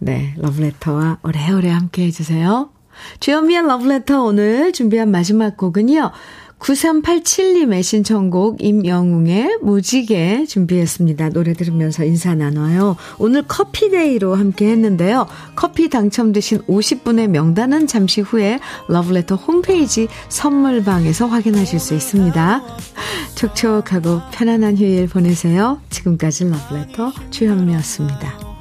네, 0.00 0.34
러브레터와 0.38 1.20
오래오래 1.22 1.70
함께 1.70 2.06
해주세요. 2.06 2.73
주현미의 3.20 3.66
러브레터 3.66 4.22
오늘 4.22 4.72
준비한 4.72 5.10
마지막 5.10 5.56
곡은요. 5.56 6.12
9387님의 6.64 7.82
신청곡 7.82 8.62
임영웅의 8.62 9.58
무지개 9.62 10.46
준비했습니다. 10.46 11.30
노래 11.30 11.52
들으면서 11.52 12.04
인사 12.04 12.34
나눠요. 12.34 12.96
오늘 13.18 13.42
커피데이로 13.42 14.34
함께 14.34 14.68
했는데요. 14.68 15.26
커피 15.56 15.90
당첨되신 15.90 16.62
50분의 16.62 17.28
명단은 17.28 17.86
잠시 17.86 18.22
후에 18.22 18.60
러브레터 18.88 19.36
홈페이지 19.36 20.08
선물방에서 20.28 21.26
확인하실 21.26 21.78
수 21.78 21.94
있습니다. 21.94 22.62
촉촉하고 23.34 24.20
편안한 24.32 24.78
휴일 24.78 25.08
보내세요. 25.08 25.80
지금까지 25.90 26.48
러브레터 26.48 27.12
주현미였습니다. 27.30 28.53